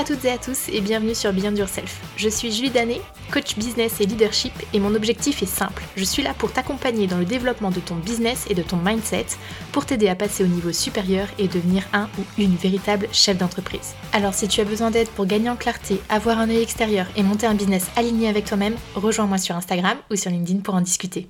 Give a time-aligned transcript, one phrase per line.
[0.00, 2.00] à toutes et à tous et bienvenue sur Beyond Yourself.
[2.16, 5.82] Je suis Julie Danet, coach business et leadership et mon objectif est simple.
[5.94, 9.26] Je suis là pour t'accompagner dans le développement de ton business et de ton mindset
[9.72, 13.92] pour t'aider à passer au niveau supérieur et devenir un ou une véritable chef d'entreprise.
[14.14, 17.22] Alors si tu as besoin d'aide pour gagner en clarté, avoir un œil extérieur et
[17.22, 21.28] monter un business aligné avec toi-même, rejoins-moi sur Instagram ou sur LinkedIn pour en discuter.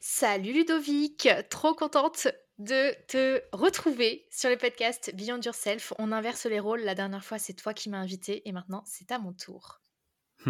[0.00, 2.26] Salut Ludovic, trop contente
[2.60, 5.94] de te retrouver sur le podcast Beyond Yourself.
[5.98, 6.82] On inverse les rôles.
[6.82, 9.80] La dernière fois, c'est toi qui m'as invité et maintenant, c'est à mon tour.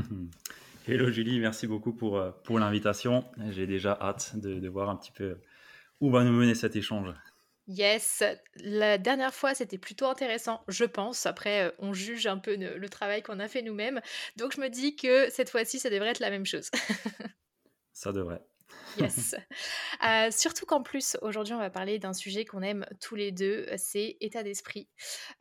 [0.89, 3.25] Hello Julie, merci beaucoup pour, euh, pour l'invitation.
[3.51, 5.39] J'ai déjà hâte de, voir un petit peu
[6.01, 7.15] où va nous mener cet échange.
[7.69, 8.25] Yes,
[8.57, 11.27] la dernière fois c'était plutôt intéressant, je pense.
[11.27, 14.01] Après, euh, on juge un peu le travail qu'on a fait nous-mêmes.
[14.37, 16.71] Donc je me dis que cette fois-ci, ça devrait être la même chose.
[17.93, 18.43] ça devrait.
[18.99, 19.35] Yes.
[20.03, 23.67] Euh, surtout qu'en plus, aujourd'hui, on va parler d'un sujet qu'on aime tous les deux,
[23.77, 24.89] c'est état d'esprit.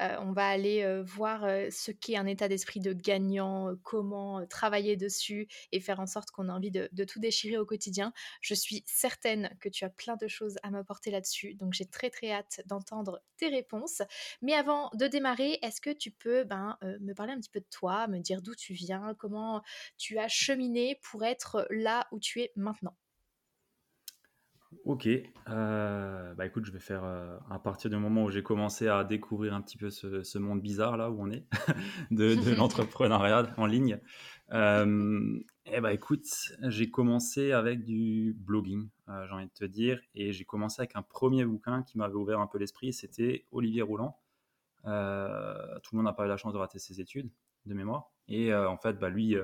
[0.01, 4.97] Euh, on va aller euh, voir ce qu'est un état d'esprit de gagnant, comment travailler
[4.97, 8.11] dessus et faire en sorte qu'on a envie de, de, tout déchirer au quotidien.
[8.41, 12.09] Je suis certaine que tu as plein de choses à m'apporter là-dessus, donc j'ai très
[12.09, 14.01] très hâte d'entendre tes réponses.
[14.41, 17.69] Mais avant de démarrer, est-ce que tu peux ben, me parler un petit peu de
[17.71, 19.61] toi, me dire d'où tu viens, comment
[19.97, 22.97] tu as cheminé pour être là où tu es maintenant?
[24.85, 28.87] Ok, euh, bah écoute, je vais faire euh, à partir du moment où j'ai commencé
[28.87, 31.45] à découvrir un petit peu ce, monde bizarre là où on est
[32.11, 33.99] de, l'entrepreneuriat en ligne.
[34.51, 36.27] Euh, et eh bah écoute,
[36.61, 41.03] j'ai commencé avec du blogging, j'ai envie de te dire, et j'ai commencé avec un
[41.03, 44.17] premier bouquin qui m'avait ouvert un peu l'esprit, c'était Olivier Rouland.
[44.83, 47.29] tout le monde n'a pas eu la chance de rater ses études
[47.65, 49.35] de mémoire, et en fait, bah lui,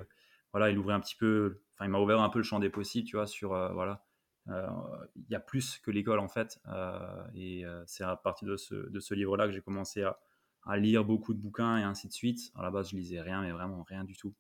[0.52, 2.70] voilà, il ouvrait un petit peu, enfin il m'a ouvert un peu le champ des
[2.70, 4.05] possibles, tu vois, sur voilà euh,
[4.48, 6.60] il y a plus que l'école en fait.
[6.68, 10.20] Euh, et euh, c'est à partir de ce, de ce livre-là que j'ai commencé à,
[10.64, 12.52] à, lire beaucoup de bouquins et ainsi de suite.
[12.56, 14.34] À la base, je lisais rien, mais vraiment rien du tout.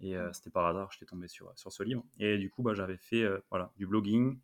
[0.00, 2.04] Et c'était par hasard, j'étais tombé sur, sur ce livre.
[2.18, 4.36] Et du coup, bah, j'avais fait voilà, du blogging.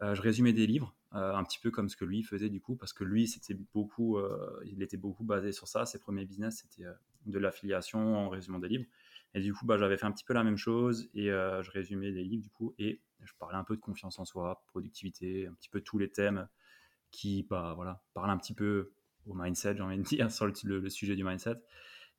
[0.00, 2.94] je résumais des livres, un petit peu comme ce que lui faisait du coup, parce
[2.94, 4.18] que lui, c'était beaucoup,
[4.64, 5.84] il était beaucoup basé sur ça.
[5.84, 6.88] Ses premiers business, c'était
[7.26, 8.86] de l'affiliation en résumant des livres.
[9.34, 12.10] Et du coup, bah, j'avais fait un petit peu la même chose et je résumais
[12.10, 12.74] des livres du coup.
[12.78, 16.10] Et je parlais un peu de confiance en soi, productivité, un petit peu tous les
[16.10, 16.48] thèmes
[17.10, 18.92] qui bah, voilà, parlent un petit peu
[19.26, 21.56] au mindset, j'ai envie de dire, sur le, sujet du mindset.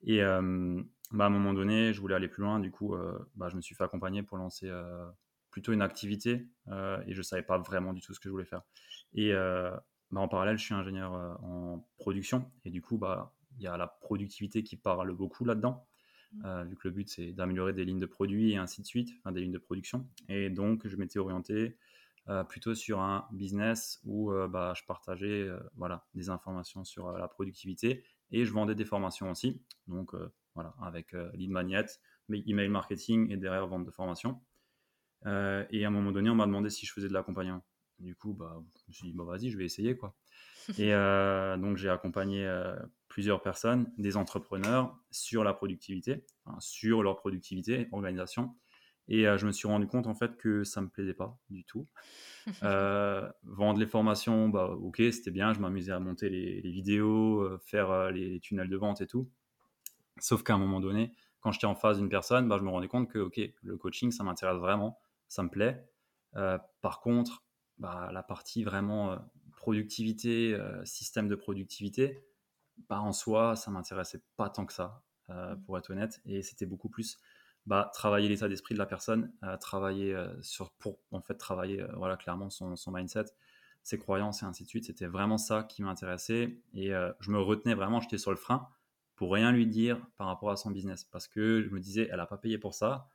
[0.04, 0.82] Et euh,
[1.12, 2.60] bah, à un moment donné, je voulais aller plus loin.
[2.60, 5.06] Du coup, euh, bah, je me suis fait accompagner pour lancer euh,
[5.52, 8.46] plutôt une activité et je ne savais pas vraiment du tout ce que je voulais
[8.46, 8.62] faire.
[9.14, 11.12] Et bah, en parallèle, je suis ingénieur
[11.44, 15.89] en production et du coup, bah, il y a la productivité qui parle beaucoup là-dedans.
[16.46, 19.10] Euh, vu que le but c'est d'améliorer des lignes de produits et ainsi de suite,
[19.20, 20.08] enfin, des lignes de production.
[20.28, 21.78] Et donc je m'étais orienté
[22.28, 27.28] euh, plutôt sur un business où euh, bah, je partageais voilà, des informations sur la
[27.28, 29.62] productivité et je vendais des formations aussi.
[29.88, 30.14] Donc
[30.54, 31.86] voilà, avec lead magnet,
[32.30, 34.40] email marketing et derrière vente de formation.
[35.26, 35.28] et
[35.86, 37.66] à un moment donné, on m'a demandé si je faisais de l'accompagnement.
[37.98, 39.98] Du coup, bah, je me suis dit, bah, vas-y, je vais essayer.
[39.98, 40.16] quoi.
[40.78, 40.92] Et
[41.60, 42.46] donc j'ai accompagné
[43.10, 46.24] plusieurs personnes, des entrepreneurs, sur la productivité,
[46.60, 48.56] sur leur productivité, organisation.
[49.10, 51.66] Et euh, je me suis rendu compte en fait que ça me plaisait pas du
[51.66, 51.88] tout.
[52.64, 57.60] Euh, vendre les formations, bah ok, c'était bien, je m'amusais à monter les, vidéos, euh,
[57.64, 59.30] faire les tunnels de vente et tout.
[60.20, 62.88] Sauf qu'à un moment donné, quand j'étais en face d'une personne, bah, je me rendais
[62.88, 65.86] compte que ok, le coaching, ça m'intéresse vraiment, ça me plaît.
[66.82, 67.44] par contre,
[67.78, 69.20] bah, la partie vraiment
[69.52, 72.24] productivité, système de productivité,
[72.88, 75.62] bah, en soi, ça m'intéressait pas tant que ça, euh, mmh.
[75.64, 76.22] pour être honnête.
[76.26, 77.18] Et c'était beaucoup plus
[77.66, 81.86] bah, travailler l'état d'esprit de la personne, euh, travailler euh, sur, pour en fait travailler
[81.96, 83.26] voilà, clairement son, son, mindset,
[83.84, 84.86] ses croyances et ainsi de suite.
[84.86, 86.62] C'était vraiment ça qui m'intéressait.
[86.74, 88.68] Et je me retenais vraiment, j'étais sur le frein
[89.16, 91.04] pour rien lui dire par rapport à son business.
[91.04, 93.10] Parce que je me disais, elle n'a pas payé pour ça.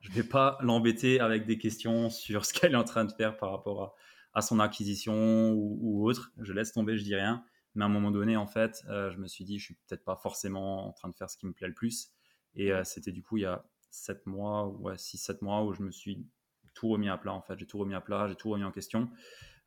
[0.00, 3.12] Je ne vais pas l'embêter avec des questions sur ce qu'elle est en train de
[3.12, 3.94] faire par rapport à,
[4.34, 6.32] à son acquisition ou, ou, autre.
[6.40, 7.44] Je laisse tomber, je dis rien.
[7.74, 10.04] Mais à un moment donné, en fait, euh, je me suis dit, je suis peut-être
[10.04, 12.10] pas forcément en train de faire ce qui me plaît le plus.
[12.54, 15.82] Et euh, c'était du coup il y a 7 mois, ouais, 6-7 mois où je
[15.82, 16.26] me suis
[16.74, 17.58] tout remis à plat, en fait.
[17.58, 19.08] J'ai tout remis à plat, j'ai tout remis en question.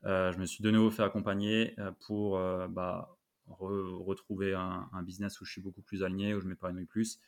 [0.04, 1.74] Euh, je me suis de nouveau fait accompagner
[2.06, 3.16] pour bah,
[3.46, 7.20] retrouver un, business où je suis beaucoup plus aligné, où je m'épanouis plus.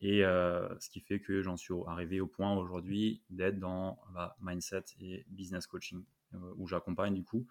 [0.00, 4.84] Et ce qui fait que j'en suis arrivé au point aujourd'hui d'être dans bah, mindset
[5.00, 6.04] et business coaching,
[6.56, 7.46] où j'accompagne du coup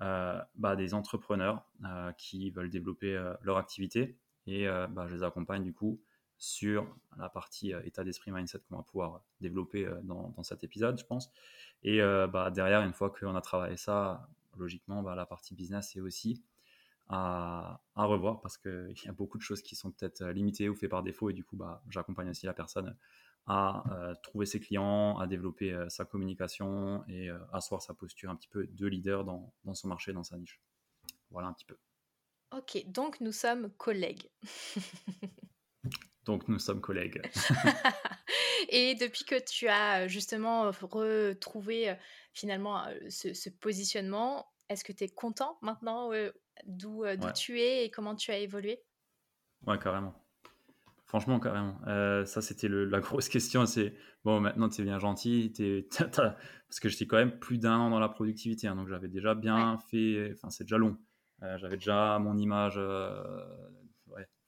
[0.00, 5.62] bah, des entrepreneurs euh, qui veulent développer euh, leur activité et bah, je les accompagne
[5.62, 5.98] du coup
[6.36, 6.86] sur
[7.16, 11.32] la partie état d'esprit mindset qu'on va pouvoir développer dans, cet épisode, je pense.
[11.82, 16.42] Et bah, derrière, une fois qu'on a travaillé ça, logiquement, la partie business, c'est aussi
[17.08, 20.90] à, revoir parce qu'il y a beaucoup de choses qui sont peut-être limitées ou faites
[20.90, 22.94] par défaut et du coup bah, j'accompagne aussi la personne
[23.46, 23.84] à
[24.22, 28.86] trouver ses clients, à développer sa communication et asseoir sa posture un petit peu de
[28.86, 30.60] leader dans, dans son marché, dans sa niche.
[31.30, 31.76] Voilà un petit peu.
[32.52, 34.30] Ok, donc nous sommes collègues.
[36.24, 37.20] donc nous sommes collègues.
[38.68, 41.96] Et depuis que tu as justement retrouvé
[42.32, 46.10] finalement ce, positionnement, est-ce que tu es content maintenant
[46.64, 47.04] d'où
[47.34, 48.82] tu es et comment tu as évolué?
[49.66, 50.23] Ouais, carrément.
[51.14, 51.78] Franchement, carrément.
[52.26, 53.66] ça, c'était la grosse question.
[53.66, 53.94] C'est
[54.24, 55.52] bon, maintenant, tu es bien gentil.
[55.88, 58.66] Parce que j'étais quand même plus d'un an dans la productivité.
[58.66, 60.32] Hein, donc, j'avais déjà bien fait.
[60.34, 60.96] Enfin, c'est déjà long.
[61.40, 62.80] j'avais déjà mon image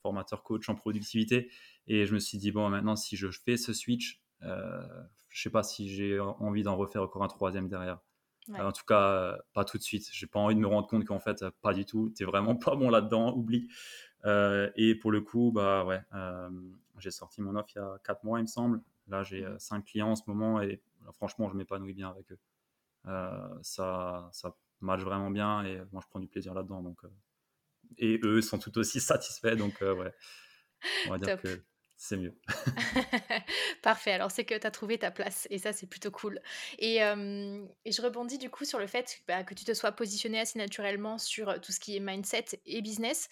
[0.06, 1.50] formateur coach en productivité.
[1.88, 4.82] Et je me suis dit, bon, maintenant, si je fais ce switch, euh,
[5.28, 7.98] je sais pas si j'ai envie d'en refaire encore un troisième derrière.
[8.48, 10.08] en tout cas, euh, pas tout de suite.
[10.12, 12.10] J'ai pas envie de me rendre compte qu'en fait, pas du tout.
[12.10, 13.68] T'es vraiment pas bon là-dedans, oublie.
[14.26, 16.00] Euh, et pour le coup, bah ouais,
[16.98, 18.82] j'ai sorti mon offre il y a 4 mois, il me semble.
[19.08, 20.82] Là, j'ai 5 clients en ce moment et
[21.12, 22.38] franchement, je m'épanouis bien avec eux.
[23.62, 26.82] ça, ça match vraiment bien et moi, je prends du plaisir là-dedans.
[26.82, 27.00] Donc,
[27.98, 29.56] et eux sont tout aussi satisfaits.
[29.56, 30.12] Donc, ouais,
[31.06, 31.62] on va dire que
[31.96, 32.34] c'est mieux.
[33.82, 36.40] Parfait, alors c'est que tu as trouvé ta place et ça c'est plutôt cool.
[36.78, 40.58] Et, je rebondis du coup sur le fait bah, que tu te sois positionné assez
[40.58, 43.28] naturellement sur tout ce qui est mindset et business.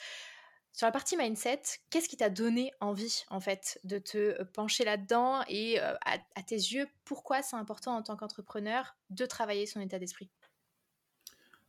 [0.75, 5.43] Sur la partie mindset, qu'est-ce qui t'a donné envie en fait de te pencher là-dedans
[5.49, 10.29] et à, tes yeux, pourquoi c'est important en tant qu'entrepreneur de travailler son état d'esprit?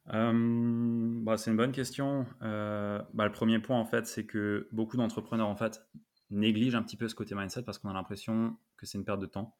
[0.07, 2.25] Bah, c'est une bonne question.
[2.41, 5.81] bah, le premier point en fait, c'est que beaucoup d'entrepreneurs en fait
[6.29, 9.19] néglige un petit peu ce côté mindset parce qu'on a l'impression que c'est une perte
[9.19, 9.55] de temps,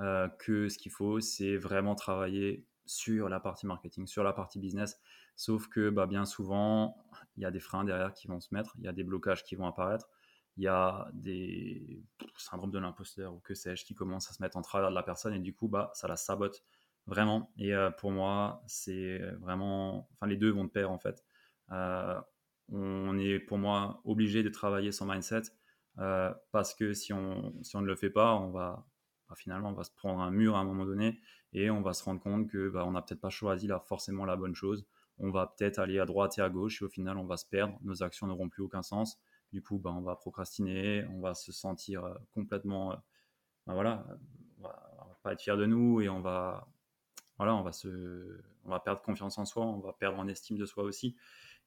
[0.00, 4.58] euh, que ce qu'il faut, c'est vraiment travailler sur la partie marketing, sur la partie
[4.58, 4.98] business.
[5.36, 6.96] Sauf que bah, bien souvent,
[7.36, 9.44] il y a des freins derrière qui vont se mettre, il y a des blocages
[9.44, 10.08] qui vont apparaître,
[10.56, 12.02] il y a des
[12.36, 15.02] syndromes de l'imposteur ou que sais-je qui commencent à se mettre en travers de la
[15.02, 16.64] personne et du coup, bah, ça la sabote
[17.06, 17.52] vraiment.
[17.58, 21.24] Et euh, pour moi, c'est vraiment, enfin les deux vont de pair en fait.
[21.72, 22.20] Euh,
[22.68, 25.42] on est pour moi obligé de travailler son mindset
[25.98, 28.86] euh, parce que si on, si on ne le fait pas, on va
[29.28, 31.20] bah, finalement on va se prendre un mur à un moment donné
[31.52, 34.24] et on va se rendre compte que bah, on n'a peut-être pas choisi là forcément
[34.24, 34.86] la bonne chose.
[35.18, 37.46] On va peut-être aller à droite et à gauche et au final on va se
[37.46, 37.78] perdre.
[37.82, 39.18] Nos actions n'auront plus aucun sens.
[39.52, 42.96] Du coup, bah, on va procrastiner, on va se sentir euh, complètement, euh,
[43.66, 44.04] bah, voilà,
[44.58, 44.68] on va,
[44.98, 46.68] va pas être fier de nous et on va,
[47.38, 50.58] voilà, on va se, on va perdre confiance en soi, on va perdre en estime
[50.58, 51.16] de soi aussi.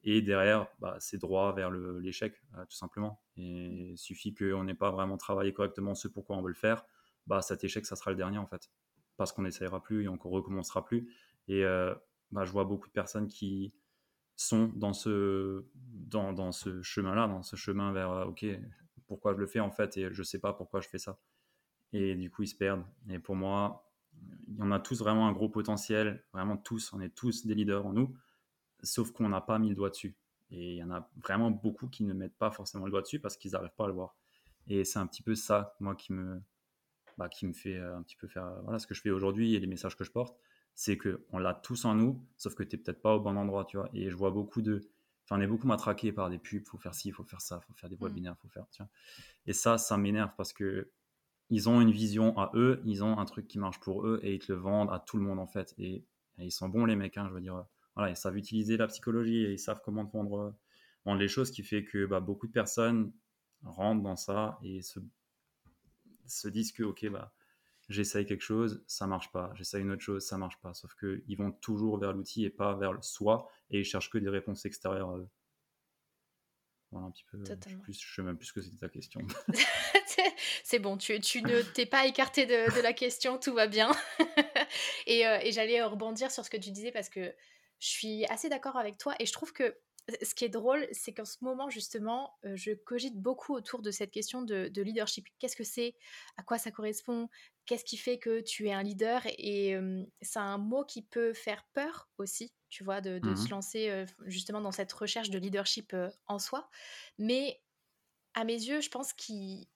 [0.04, 0.68] Et derrière,
[1.00, 3.22] c'est droit vers l'échec, euh, tout simplement.
[3.36, 6.86] Il suffit qu'on n'ait pas vraiment travaillé correctement ce pourquoi on veut le faire,
[7.28, 8.70] bah, cet échec, ça sera le dernier en fait.
[9.18, 11.14] Parce qu'on n'essayera plus et on ne recommencera plus.
[11.48, 11.94] Et euh,
[12.32, 13.74] bah, je vois beaucoup de personnes qui
[14.36, 18.46] sont dans ce, dans, dans ce chemin-là, dans ce chemin vers euh, OK,
[19.08, 21.20] pourquoi je le fais en fait et je ne sais pas pourquoi je fais ça.
[21.92, 22.86] Et du coup, ils se perdent.
[23.10, 23.90] Et pour moi,
[24.60, 27.94] en a tous vraiment un gros potentiel, vraiment tous, on est tous des leaders en
[27.94, 28.16] nous
[28.84, 30.16] sauf qu'on n'a pas mis le doigt dessus.
[30.52, 33.20] Et il y en a vraiment beaucoup qui ne mettent pas forcément le doigt dessus
[33.20, 34.16] parce qu'ils n'arrivent pas à le voir.
[34.68, 36.42] Et c'est un petit peu ça, moi, qui me,
[37.20, 39.12] bah, qui me fait euh, un petit peu faire euh, voilà, ce que je fais
[39.12, 40.36] aujourd'hui et les messages que je porte.
[40.74, 43.66] C'est qu'on l'a tous en nous, sauf que tu n'es peut-être pas au bon endroit,
[43.66, 43.90] tu vois.
[43.94, 44.90] Et je vois beaucoup de.
[45.26, 47.74] Enfin, on est beaucoup matraqué par des pubs, faut faire ci, faut faire ça, faut
[47.74, 48.06] faire des mmh.
[48.06, 48.66] webinaires, faut faire.
[48.72, 48.90] Tu vois.
[49.46, 50.90] Et ça, ça m'énerve parce que
[51.50, 54.36] ils ont une vision à eux, ils ont un truc qui marche pour eux et
[54.36, 55.76] ils te le vendent à tout le monde en fait.
[55.78, 56.06] Et,
[56.38, 57.66] et ils sont bons les mecs, hein, je veux dire
[58.08, 60.56] ils savent utiliser la psychologie et ils savent comment vendre,
[61.18, 63.12] les choses, qui fait que bah, beaucoup de personnes
[63.64, 65.00] rentrent dans ça et se,
[66.30, 67.34] se disent que, ok, bah,
[67.90, 70.74] j'essaye quelque chose, ça marche pas, j'essaye une autre chose, ça marche pas.
[70.74, 74.18] Sauf qu'ils vont toujours vers l'outil et pas vers le soi et ils cherchent que
[74.18, 75.30] des réponses extérieures à eux.
[76.92, 77.44] Voilà un petit peu.
[77.46, 77.52] Je
[77.88, 79.22] ne sais même plus ce que c'était ta question.
[80.64, 83.92] c'est bon, tu, tu ne t'es pas écarté de, de, la question, tout va bien.
[85.08, 87.34] et, euh, et j'allais rebondir sur ce que tu disais parce que
[87.80, 89.78] je suis assez d'accord avec toi et je trouve que
[90.22, 94.12] ce qui est drôle, c'est qu'en ce moment, justement, je cogite beaucoup autour de cette
[94.12, 95.28] question de, leadership.
[95.40, 95.96] Qu'est-ce que c'est?
[96.38, 97.30] À quoi ça correspond?
[97.66, 99.22] Qu'est-ce qui fait que tu es un leader?
[99.38, 99.76] Et
[100.22, 104.06] c'est un mot qui peut faire peur aussi, tu vois, de, de se mmh lancer
[104.26, 105.96] justement dans cette recherche de leadership
[106.28, 106.70] en soi.
[107.18, 107.62] Mais
[108.34, 109.68] à mes yeux, je pense qu'il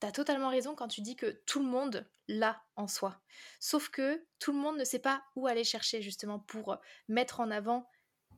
[0.00, 3.20] tu as totalement raison quand tu dis que tout le monde l'a en soi.
[3.60, 6.76] Sauf que tout le monde ne sait pas où aller chercher justement pour
[7.08, 7.88] mettre en avant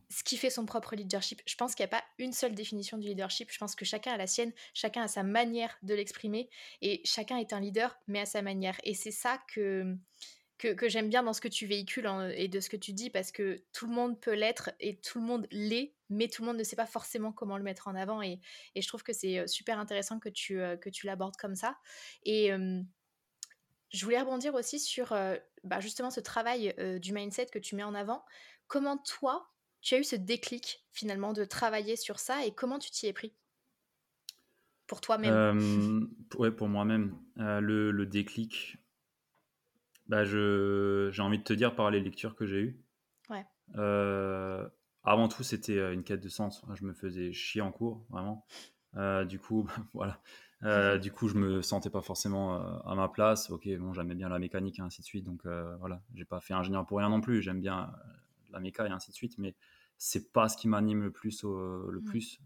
[0.09, 1.43] ce qui fait son propre leadership.
[1.47, 3.51] Je pense qu'il n'y a pas une seule définition du leadership.
[3.51, 6.49] Je pense que chacun a la sienne, chacun a sa manière de l'exprimer
[6.81, 8.77] et chacun est un leader, mais à sa manière.
[8.85, 9.97] Et c'est ça que,
[10.59, 13.33] que, j'aime bien dans ce que tu véhicules et de ce que tu dis parce
[13.33, 16.59] que tout le monde peut l'être et tout le monde l'est mais tout le monde
[16.59, 18.23] ne sait pas forcément comment le mettre en avant.
[18.23, 18.41] Et,
[18.77, 21.77] je trouve que c'est super intéressant que tu, que tu l'abordes comme ça.
[22.25, 22.53] Et
[23.93, 25.09] je voulais rebondir aussi sur
[25.65, 28.25] bah, justement ce travail du mindset que tu mets en avant.
[28.69, 29.51] Comment toi,
[29.87, 33.13] tu as eu ce déclic finalement de travailler sur ça et comment tu t'y es
[33.13, 33.33] pris?
[34.89, 37.17] Pour toi-même Ouais, pour moi-même.
[37.37, 38.79] le, le, déclic,
[40.07, 42.81] bah, j'ai envie de te dire par les lectures que j'ai eues.
[43.31, 43.47] Ouais.
[45.05, 46.65] avant tout, c'était une quête de sens.
[46.75, 48.45] Je me faisais chier en cours, vraiment.
[49.27, 50.21] du coup, voilà.
[50.65, 53.51] Euh, du coup, je me sentais pas forcément euh, à ma place.
[53.51, 55.25] Ok, bon, j'aimais bien la mécanique et ainsi de suite.
[55.25, 57.41] Donc euh, voilà, j'ai pas fait ingénieur pour rien non plus.
[57.41, 57.93] J'aime bien
[58.51, 59.55] la méca et ainsi de suite, mais
[59.99, 61.43] c'est pas ce qui m'anime le plus.
[61.45, 62.05] le mmh.
[62.05, 62.41] plus.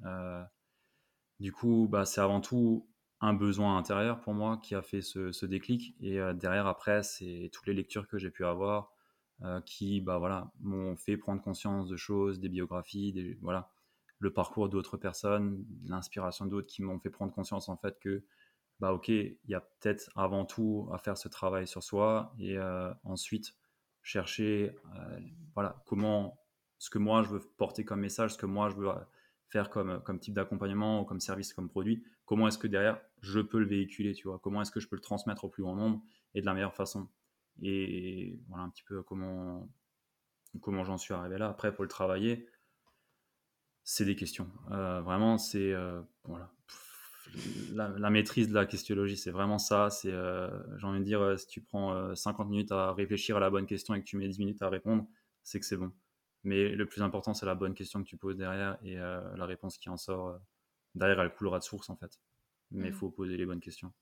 [1.40, 2.88] du coup, bah, c'est avant tout
[3.20, 5.94] un besoin intérieur pour moi qui a fait ce, déclic.
[6.00, 8.92] Et derrière, après, c'est toutes les lectures que j'ai pu avoir
[9.66, 13.70] qui, bah voilà, m'ont fait prendre conscience de choses, des biographies, des voilà
[14.20, 18.22] le parcours d'autres personnes, l'inspiration d'autres qui m'ont fait prendre conscience en fait que
[18.78, 22.56] bah ok, il y a peut-être avant tout à faire ce travail sur soi et
[22.56, 23.54] euh, ensuite
[24.02, 25.20] chercher euh,
[25.54, 26.38] voilà comment
[26.80, 28.88] ce que moi je veux porter comme message, ce que moi je veux
[29.50, 33.38] faire comme, comme type d'accompagnement ou comme service, comme produit, comment est-ce que derrière je
[33.38, 35.76] peux le véhiculer, tu vois, comment est-ce que je peux le transmettre au plus grand
[35.76, 36.02] nombre
[36.34, 37.08] et de la meilleure façon?
[37.62, 39.68] Et voilà un petit peu comment,
[40.62, 41.50] comment j'en suis arrivé là.
[41.50, 42.48] Après, pour le travailler,
[43.84, 44.50] c'est des questions.
[44.70, 46.50] Euh, vraiment, c'est euh, voilà.
[47.74, 49.88] La, maîtrise de la questionologie, c'est vraiment ça.
[50.06, 53.66] Euh, j'ai envie de dire, si tu prends 50 minutes à réfléchir à la bonne
[53.66, 55.06] question et que tu mets 10 minutes à répondre,
[55.44, 55.92] c'est que c'est bon.
[56.42, 59.78] Mais le plus important, c'est la bonne question que tu poses derrière et la réponse
[59.78, 60.38] qui en sort.
[60.94, 62.20] derrière, elle coulera de source en fait.
[62.70, 62.94] Mais il mmh.
[62.94, 63.92] faut poser les bonnes questions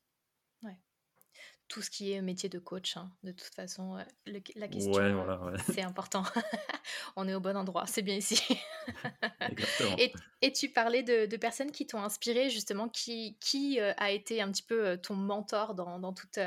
[1.69, 2.97] tout ce qui est métier de coach.
[2.97, 3.13] Hein.
[3.23, 6.25] De toute façon, la question, euh, c'est important.
[7.17, 8.43] On est au bon endroit, c'est bien ici.
[9.99, 14.41] et, et, tu parlais de, personnes qui t'ont inspiré, justement, qui, qui euh, a été
[14.41, 16.39] un petit peu euh, ton mentor dans, dans, toute,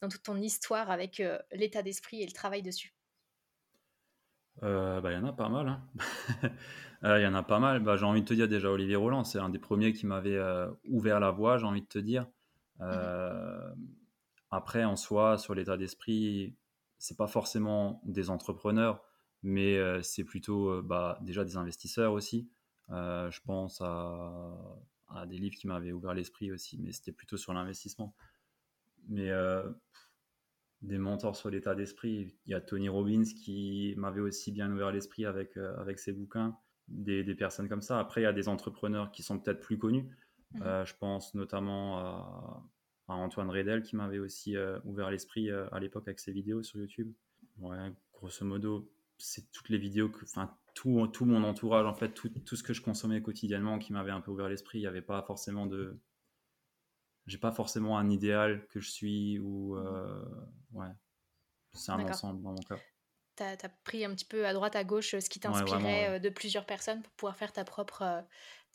[0.00, 1.22] dans toute ton histoire avec
[1.52, 2.94] l'état d'esprit et le travail dessus?
[4.62, 5.68] Bah, il y en a pas mal.
[5.68, 5.82] Hein.
[7.06, 7.80] Il y en a pas mal.
[7.80, 10.40] Bah, j'ai envie de te dire déjà Olivier Roland, c'est un des premiers qui m'avait
[10.88, 12.26] ouvert la voie, j'ai envie de te dire.
[14.54, 16.56] Après, en soi, sur l'état d'esprit,
[16.98, 19.02] c'est pas forcément des entrepreneurs,
[19.42, 22.48] mais euh, c'est plutôt euh, bah, déjà des investisseurs aussi.
[22.90, 27.52] Euh, je pense à, des livres qui m'avaient ouvert l'esprit aussi, mais c'était plutôt sur
[27.52, 28.14] l'investissement.
[29.08, 29.30] Mais
[30.84, 34.92] des mentors sur l'état d'esprit, il y a Tony Robbins qui m'avait aussi bien ouvert
[34.92, 36.56] l'esprit avec, avec ses bouquins,
[36.88, 37.98] des, des, personnes comme ça.
[37.98, 40.08] Après, il y a des entrepreneurs qui sont peut-être plus connus.
[40.52, 40.84] Mmh.
[40.84, 42.62] je pense notamment
[43.08, 46.62] à Antoine Redel qui m'avait aussi euh, ouvert l'esprit euh, à l'époque avec ses vidéos
[46.62, 47.12] sur YouTube.
[47.58, 52.10] Ouais, grosso modo, c'est toutes les vidéos, que, enfin tout, tout mon entourage, en fait,
[52.10, 54.78] tout, tout, ce que je consommais quotidiennement qui m'avait un peu ouvert l'esprit.
[54.78, 55.98] Il n'y avait pas forcément de.
[57.26, 59.76] J'ai pas forcément un idéal que je suis ou.
[59.76, 60.24] Euh,
[60.72, 60.88] ouais.
[61.72, 62.78] C'est un ensemble dans mon cas.
[63.36, 66.66] Tu as, pris un petit peu à droite, à gauche ce qui t'inspirait de plusieurs
[66.66, 68.24] personnes pour pouvoir faire ta propre,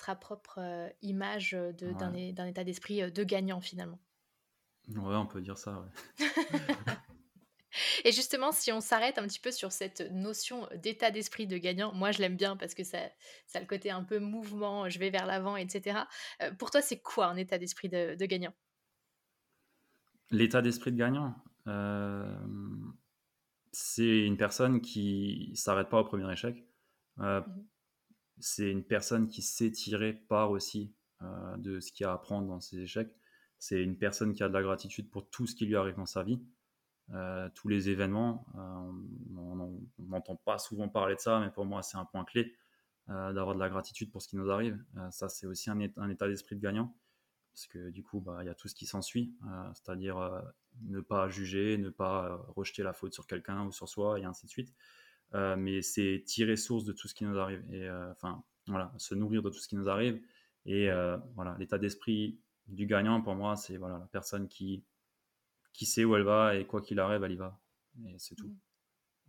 [0.06, 4.00] ta propre image d'un état d'esprit de gagnant finalement?
[4.90, 6.28] Ouais, on peut dire ça, ouais.
[8.06, 11.94] Et justement, si on s'arrête un petit peu sur cette notion d'état d'esprit de gagnant,
[11.94, 13.00] moi je l'aime bien parce que ça,
[13.48, 16.02] ça a le côté un peu mouvement, je vais vers l'avant, etc.
[16.42, 18.54] Euh, pour toi, c'est quoi un état d'esprit de, gagnant?
[20.32, 21.36] L'état d'esprit de gagnant,
[21.68, 22.36] euh,
[23.72, 26.64] c'est une personne qui s'arrête pas au premier échec.
[27.20, 27.66] Euh, mmh
[28.42, 30.96] c'est une personne qui sait tirer part aussi
[31.58, 33.14] de ce qu'il y a à apprendre dans ses échecs.
[33.58, 36.06] C'est une personne qui a de la gratitude pour tout ce qui lui arrive dans
[36.06, 36.42] sa vie,
[37.14, 38.46] euh, tous les événements.
[38.56, 38.92] Euh,
[39.36, 42.56] on n'entend pas souvent parler de ça, mais pour moi, c'est un point clé
[43.10, 44.78] euh, d'avoir de la gratitude pour ce qui nous arrive.
[45.10, 46.96] ça, c'est aussi un, état d'esprit de gagnant,
[47.52, 49.36] parce que du coup, bah, il y a tout ce qui s'ensuit,
[49.74, 50.44] c'est-à-dire
[50.84, 54.46] ne pas juger, ne pas rejeter la faute sur quelqu'un ou sur soi, et ainsi
[54.46, 54.74] de suite.
[55.34, 59.42] mais c'est tirer source de tout ce qui nous arrive, et enfin, voilà, se nourrir
[59.42, 60.22] de tout ce qui nous arrive.
[60.68, 60.90] Et
[61.34, 64.84] voilà, l'état d'esprit du gagnant, pour moi, c'est voilà, la personne qui,
[65.80, 67.58] qui sait où elle va et quoi qu'il arrive, elle y va.
[68.06, 68.50] Et c'est tout.
[68.50, 68.60] Mm.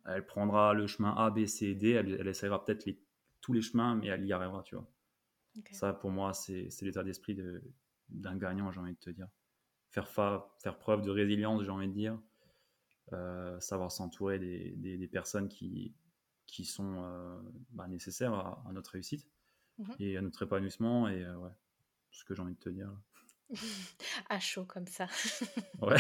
[0.07, 3.01] Elle prendra le chemin A, B, C, D, elle, elle essaiera peut-être les,
[3.41, 4.91] tous les chemins, mais elle y arrivera, tu vois.
[5.71, 7.39] Ça, pour moi, c'est l'état d'esprit
[8.09, 9.29] d'un gagnant, j'ai envie de te dire.
[9.91, 12.19] Faire, faire preuve de résilience, j'ai envie de dire.
[13.13, 15.95] Euh, savoir s'entourer des, des, personnes qui,
[16.47, 17.41] qui sont euh,
[17.71, 19.29] bah, nécessaires à, notre réussite
[19.79, 19.95] mm-hmm.
[20.01, 21.09] et à notre épanouissement.
[21.09, 21.53] Et euh, ouais,
[22.11, 22.91] ce que j'ai envie de te dire.
[24.29, 25.07] À chaud comme ça.
[25.81, 25.97] Ouais.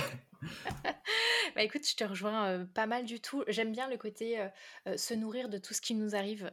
[1.54, 3.44] bah écoute, je te rejoins pas mal du tout.
[3.48, 4.46] J'aime bien le côté
[4.96, 6.50] se nourrir de tout ce qui nous arrive.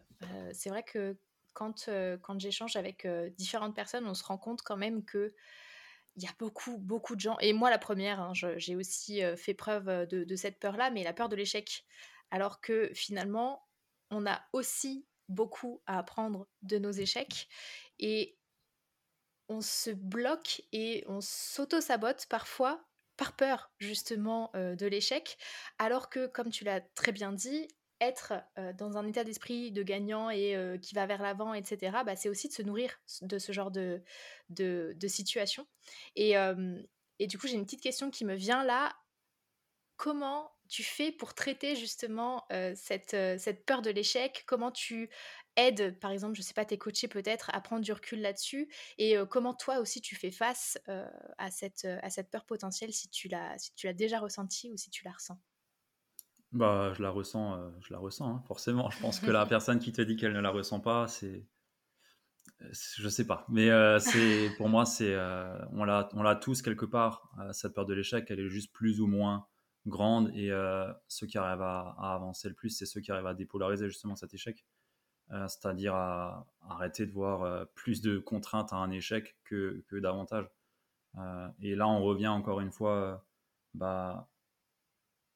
[0.53, 1.17] c'est vrai que
[1.53, 1.89] quand,
[2.21, 5.33] quand j'échange avec différentes personnes, on se rend compte quand même que
[6.15, 9.53] il y a beaucoup, beaucoup de gens, et moi la première, hein, j'ai aussi fait
[9.53, 11.85] preuve de, de cette peur-là, mais la peur de l'échec.
[12.31, 13.67] Alors que finalement,
[14.09, 17.47] on a aussi beaucoup à apprendre de nos échecs
[17.99, 18.36] et
[19.49, 22.83] on se bloque et on s'auto-sabote parfois
[23.15, 25.37] par peur justement de l'échec,
[25.79, 27.67] alors que comme tu l'as très bien dit,
[27.99, 28.33] être
[28.77, 32.47] dans un état d'esprit de gagnant et qui va vers l'avant, etc., bah, c'est aussi
[32.47, 34.03] de se nourrir de ce genre de,
[34.49, 35.65] de, situation.
[36.15, 36.35] Et,
[37.19, 38.95] et du coup, j'ai une petite question qui me vient là.
[39.95, 44.43] Comment tu fais pour traiter justement cette, cette peur de l'échec?
[44.45, 45.09] Comment tu
[45.57, 49.15] aides, par exemple, je sais pas, tes coachés peut-être à prendre du recul là-dessus Et
[49.29, 50.77] comment toi aussi tu fais face
[51.37, 54.77] à, cette, à cette peur potentielle si tu l'as si tu l'as déjà ressentie ou
[54.77, 55.39] si tu la ressens?
[56.53, 58.89] Bah, je la ressens, je la ressens, hein, forcément.
[58.89, 61.45] Je pense que la personne qui te dit qu'elle ne la ressent pas, c'est,
[62.61, 63.45] je sais pas.
[63.49, 65.15] Mais c'est, pour moi, c'est,
[65.71, 67.29] on l'a, on l'a tous quelque part.
[67.51, 69.47] cette peur de l'échec, elle est juste plus ou moins
[69.85, 70.31] grande.
[70.35, 70.51] Et
[71.07, 74.33] ceux qui arrivent à, avancer le plus, c'est ceux qui arrivent à dépolariser justement cet
[74.33, 74.65] échec.
[75.29, 80.47] C'est-à-dire à, arrêter de voir plus de contraintes à un échec que, davantage.
[81.61, 83.25] et là, on revient encore une fois,
[83.73, 84.29] bah,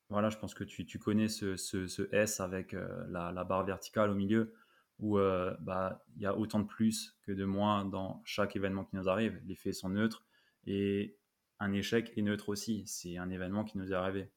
[0.09, 4.53] voilà, je pense que tu, connais ce, S avec la, la, barre verticale au milieu,
[4.99, 8.95] où bah, il y a autant de plus que de moins dans chaque événement qui
[8.95, 9.41] nous arrive.
[9.45, 10.23] Les faits sont neutres
[10.65, 11.17] et
[11.59, 12.83] un échec est neutre aussi.
[12.87, 14.29] C'est un événement qui nous est arrivé.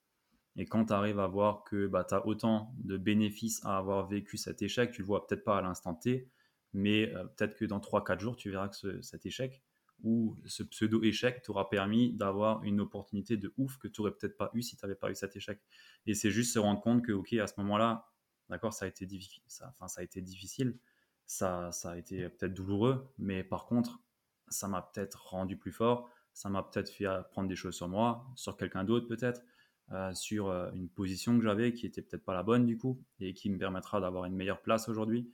[0.56, 4.06] Et quand tu arrives à voir que bah, tu as autant de bénéfices à avoir
[4.06, 6.30] vécu cet échec, tu le vois peut-être pas à l'instant T,
[6.73, 9.62] mais euh, peut-être que dans 3-4 jours, tu verras que cet échec
[10.02, 14.50] ou ce pseudo-échec t'aura permis d'avoir une opportunité de ouf que tu n'aurais peut-être pas
[14.52, 15.61] eu si tu n'avais pas eu cet échec.
[16.06, 18.06] Et c'est juste se rendre compte que, ok, à ce moment-là,
[18.49, 19.08] d'accord, ça a été
[19.47, 20.78] ça, ça a été difficile,
[21.26, 24.00] ça, ça a été peut-être douloureux, mais par contre,
[24.49, 28.26] ça m'a peut-être rendu plus fort, ça m'a peut-être fait apprendre des choses sur moi,
[28.34, 29.43] sur quelqu'un d'autre peut-être,
[29.92, 33.02] euh, sur euh, une position que j'avais qui était peut-être pas la bonne du coup
[33.20, 35.30] et qui me permettra d'avoir une meilleure place aujourd'hui.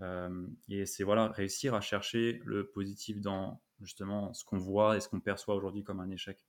[0.00, 5.00] Euh, et c'est voilà réussir à chercher le positif dans justement ce qu'on voit et
[5.00, 6.46] ce qu'on perçoit aujourd'hui comme un échec.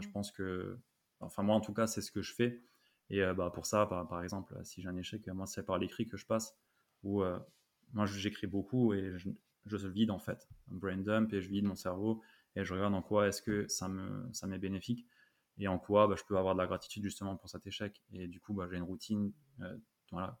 [0.00, 0.12] Je mmh.
[0.12, 0.78] pense que,
[1.20, 2.62] enfin moi en tout cas c'est ce que je fais.
[3.10, 6.16] Et bah, pour ça, par, exemple, si j'ai un échec, moi c'est par l'écrit que
[6.16, 6.56] je passe.
[7.02, 7.24] Ou
[7.92, 9.28] moi j'écris beaucoup et je,
[9.66, 12.22] je vide en fait, un brain dump et je vide mon cerveau
[12.56, 15.06] et je regarde en quoi est-ce que ça me ça m'est bénéfique
[15.60, 18.02] et en quoi bah, je peux avoir de la gratitude justement pour cet échec.
[18.12, 19.76] Et du coup, bah, j'ai une routine euh,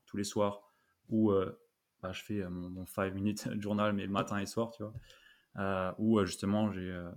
[0.06, 0.62] tous les soirs
[1.08, 1.60] où euh,
[2.00, 6.24] bah, je fais euh, mon 5 minutes journal, mais matin et soir, tu vois, où
[6.24, 7.08] justement j'ai,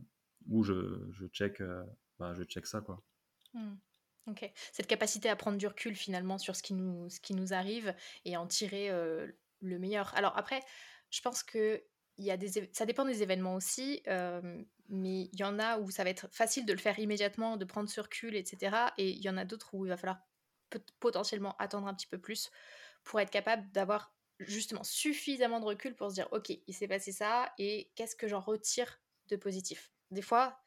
[0.50, 3.02] où je, check, je check ça, quoi.
[3.54, 3.76] Mmh.
[4.28, 4.52] Ok.
[4.72, 7.94] Cette capacité à prendre du recul finalement sur ce qui nous arrive
[8.26, 8.90] et en tirer
[9.62, 10.14] le meilleur.
[10.16, 10.62] Alors après,
[11.10, 11.84] je pense que
[12.18, 14.02] il y a des, ça dépend des événements aussi
[14.90, 17.66] mais il y en a où ça va être facile de le faire immédiatement, de
[17.66, 18.94] prendre ce recul, etc.
[18.98, 20.20] Et il y en a d'autres où il va falloir
[21.00, 22.52] potentiellement attendre un petit peu plus
[23.04, 27.12] pour être capable d'avoir justement suffisamment de recul pour se dire ok il s'est passé
[27.12, 29.92] ça et qu'est-ce que j'en retire de positif?
[30.12, 30.60] Des fois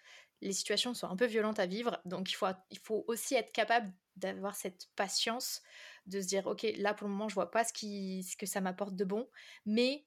[0.43, 3.53] les situations sont un peu violentes à vivre donc il faut, il faut aussi être
[3.53, 5.63] capable d'avoir cette patience
[6.07, 8.47] de se dire ok là pour le moment je vois pas ce, qui, ce que
[8.47, 9.29] ça m'apporte de bon
[9.65, 10.07] mais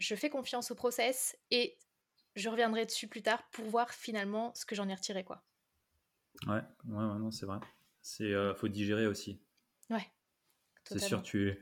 [0.00, 1.76] je fais confiance au process et
[2.34, 5.44] je reviendrai dessus plus tard pour voir finalement ce que j'en ai retiré quoi.
[6.46, 7.58] Ouais, ouais, non, c'est vrai.
[8.02, 9.40] C'est euh, faut digérer aussi.
[9.90, 10.10] Ouais.
[10.84, 11.56] C'est sûr, tu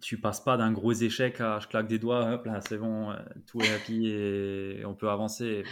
[0.00, 3.12] tu passes pas d'un gros échec à je claque des doigts, hop là, c'est bon,
[3.12, 5.64] euh, tout est happy et on peut avancer.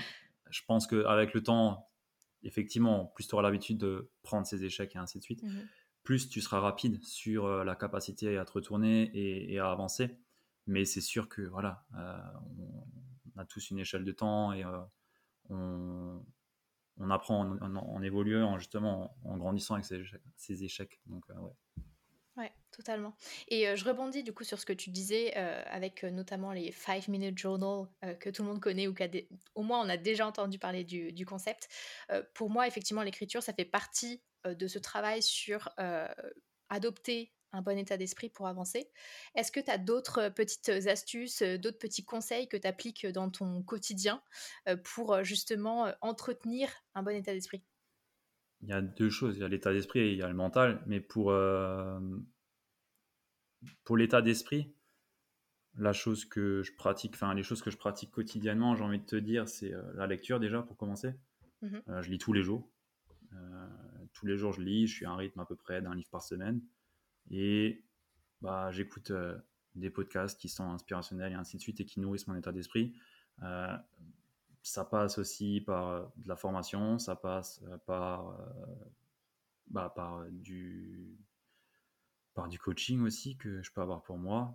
[0.50, 1.90] Je pense qu'avec le temps,
[2.42, 5.60] effectivement, plus tu auras l'habitude de prendre ces échecs et ainsi de suite, mmh
[6.02, 10.18] plus tu seras rapide sur euh, la capacité à te retourner et, à avancer.
[10.66, 11.84] Mais c'est sûr que voilà,
[13.36, 14.80] on a tous une échelle de temps et euh,
[15.50, 19.86] on, apprend en, évoluant, justement, en, grandissant avec
[20.36, 21.00] ces échecs.
[21.06, 21.52] Donc, euh, ouais.
[22.34, 23.14] Ouais, totalement.
[23.48, 27.08] Et euh, je rebondis du coup sur ce que tu disais avec notamment les 5
[27.08, 27.86] minute journal
[28.20, 28.94] que tout le monde connaît ou
[29.54, 31.68] au moins on a déjà entendu parler du, du concept.
[32.32, 35.68] pour moi, effectivement, l'écriture, ça fait partie de ce travail sur
[36.70, 38.88] adopter un bon état d'esprit pour avancer.
[39.34, 43.62] Est-ce que tu as d'autres petites astuces, d'autres petits conseils que tu appliques dans ton
[43.62, 44.22] quotidien
[44.84, 47.62] pour justement entretenir un bon état d'esprit?
[48.62, 50.34] Il y a deux choses, il y a l'état d'esprit et il y a le
[50.34, 51.34] mental, mais pour,
[53.84, 54.72] pour l'état d'esprit,
[55.76, 59.06] la chose que je pratique, enfin les choses que je pratique quotidiennement, j'ai envie de
[59.06, 61.14] te dire, c'est la lecture déjà pour commencer.
[61.62, 62.68] Mmh je lis tous les jours.
[64.12, 66.10] tous les jours je lis, je suis à un rythme à peu près d'un livre
[66.10, 66.60] par semaine.
[67.32, 67.84] Et
[68.40, 69.36] bah, j'écoute, euh,
[69.74, 72.94] des podcasts qui sont inspirationnels et ainsi de suite et qui nourrissent mon état d'esprit.
[74.62, 78.38] ça passe aussi par de la formation, ça passe par,
[79.68, 81.16] bah, par, du,
[82.34, 84.54] par du coaching aussi que je peux avoir pour moi.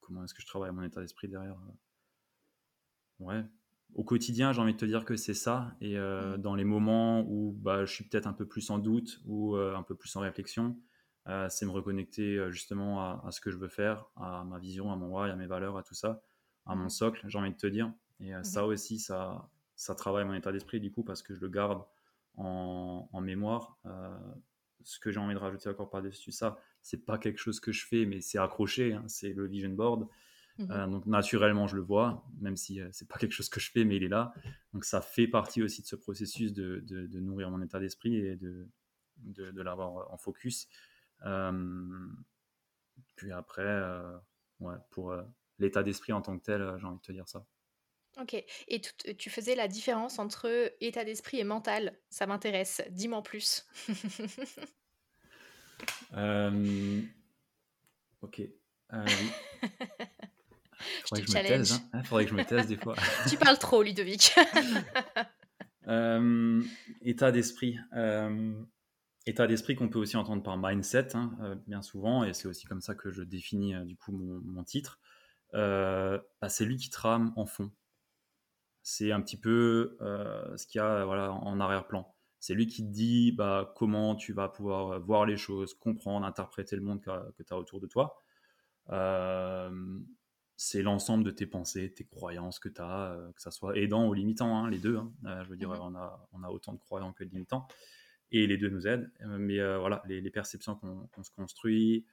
[0.00, 1.58] comment est-ce que je travaille mon état d'esprit derrière
[3.18, 3.44] Ouais,
[3.94, 5.74] au quotidien, j'ai envie de te dire que c'est ça.
[5.80, 6.42] Et euh, mmh.
[6.42, 9.74] dans les moments où bah, je suis peut-être un peu plus en doute ou euh,
[9.74, 10.76] un peu plus en réflexion,
[11.28, 14.96] euh, c'est me reconnecter justement à, ce que je veux faire, à ma vision, à
[14.96, 16.22] mon why, à mes valeurs, à tout ça,
[16.66, 16.90] à mon mmh.
[16.90, 17.92] socle, j'ai envie de te dire.
[18.20, 21.40] Et mmh ça aussi, ça, ça travaille mon état d'esprit du coup parce que je
[21.40, 21.82] le garde
[22.36, 23.78] en, mémoire.
[24.82, 27.84] ce que j'ai envie de rajouter encore par-dessus ça, c'est pas quelque chose que je
[27.84, 30.06] fais, mais c'est accroché, hein, c'est le vision board.
[30.58, 33.60] Mmh euh, donc naturellement, je le vois, même si euh, c'est pas quelque chose que
[33.60, 34.32] je fais, mais il est là.
[34.72, 38.36] Donc ça fait partie aussi de ce processus de, de, nourrir mon état d'esprit et
[38.36, 38.66] de,
[39.18, 40.68] de, l'avoir en focus.
[41.24, 42.08] Euh,
[43.16, 43.82] puis après,
[44.60, 45.16] ouais, pour
[45.58, 47.44] l'état d'esprit en tant que tel, j'ai envie de te dire ça.
[48.20, 48.34] Ok.
[48.68, 51.98] Et tu, tu faisais la différence entre état d'esprit et mental?
[52.08, 52.82] Ça m'intéresse.
[52.90, 53.66] Dis-moi plus.
[58.22, 58.40] ok.
[58.92, 59.30] oui.
[61.04, 62.02] Faudrait que je me taise, hein.
[62.04, 62.94] Faudrait que je me taise des fois.
[63.28, 64.34] tu parles trop, Ludovic.
[65.88, 66.62] Euh,
[67.02, 67.78] état d'esprit.
[69.26, 72.48] Euh, état d'esprit qu'on peut aussi entendre par mindset, hein, euh, bien souvent, et c'est
[72.48, 75.00] aussi comme ça que je définis du coup mon, titre.
[75.52, 77.70] Bah, c'est lui qui trame en fond.
[78.82, 82.14] C'est un petit peu ce qu'il y a voilà, en arrière-plan.
[82.38, 86.76] C'est lui qui te dit bah, comment tu vas pouvoir voir les choses, comprendre, interpréter
[86.76, 88.22] le monde que, tu as autour de toi.
[88.90, 89.98] Euh,
[90.56, 94.08] c'est l'ensemble de tes pensées, tes croyances que tu as, euh, que ça soit aidant
[94.08, 94.96] ou limitant, hein, les deux.
[94.96, 95.12] Hein.
[95.26, 97.66] Euh, je veux dire, mmh on, a, on a autant de croyants que de limitants.
[98.32, 99.10] Et les deux nous aident.
[99.22, 102.06] Euh, mais voilà, les, perceptions qu'on se construit,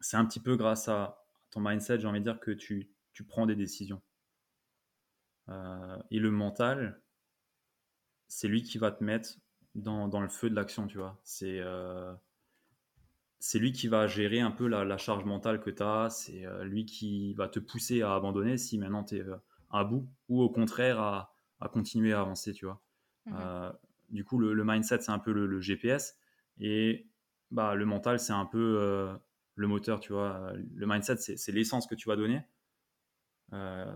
[0.00, 2.90] c'est un petit peu grâce à ton mindset, j'ai envie de dire, que tu,
[3.28, 4.02] prends des décisions.
[5.48, 7.00] et le mental,
[8.28, 9.30] c'est lui qui va te mettre
[9.74, 11.20] dans, le feu de l'action, tu vois.
[13.38, 16.64] C'est lui qui va gérer un peu la, charge mentale que tu as, c'est euh,
[16.64, 19.36] lui qui va te pousser à abandonner si maintenant tu es euh,
[19.70, 21.32] à bout, ou au contraire à,
[21.72, 22.82] continuer à avancer, tu vois.
[23.26, 23.72] Mmh euh,
[24.10, 26.16] du coup, le, mindset, c'est un peu le, GPS,
[26.60, 27.08] et
[27.50, 29.18] bah, le mental, c'est un peu
[29.56, 30.52] le moteur, tu vois.
[30.74, 32.40] Le mindset, c'est l'essence que tu vas donner.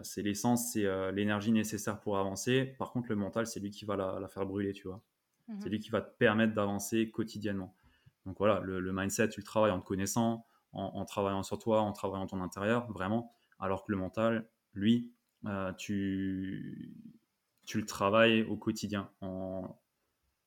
[0.02, 2.74] c'est l'essence, c'est l'énergie nécessaire pour avancer.
[2.76, 5.00] Par contre, le mental, c'est lui qui va la, faire brûler, tu vois.
[5.46, 7.76] Mmh c'est lui qui va te permettre d'avancer quotidiennement.
[8.26, 11.92] Donc voilà, le, mindset, tu le travailles en te connaissant, en, travaillant sur toi, en
[11.92, 13.32] travaillant ton intérieur, vraiment.
[13.58, 15.12] Alors que le mental, lui,
[15.46, 16.94] euh, tu,
[17.70, 19.08] tu le travailles au quotidien.
[19.20, 19.78] En,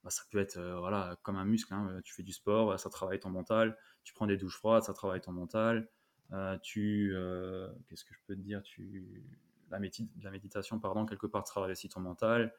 [0.03, 1.73] bah, ça peut être euh, voilà, comme un muscle.
[1.73, 2.01] Hein.
[2.03, 3.77] Tu fais du sport, ça travaille ton mental.
[4.03, 5.89] Tu prends des douches froides, ça travaille ton mental.
[6.33, 7.15] Euh, tu,
[7.87, 9.23] qu'est-ce que je peux te dire tu,
[9.69, 9.79] la,
[10.21, 12.53] la méditation, pardon, quelque part, travaille aussi ton mental.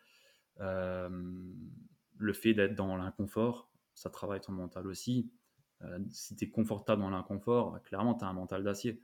[0.58, 5.30] le fait d'être dans l'inconfort, ça travaille ton mental aussi.
[5.82, 8.98] Euh, si tu es confortable dans l'inconfort, bah, clairement, tu as un mental d'acier.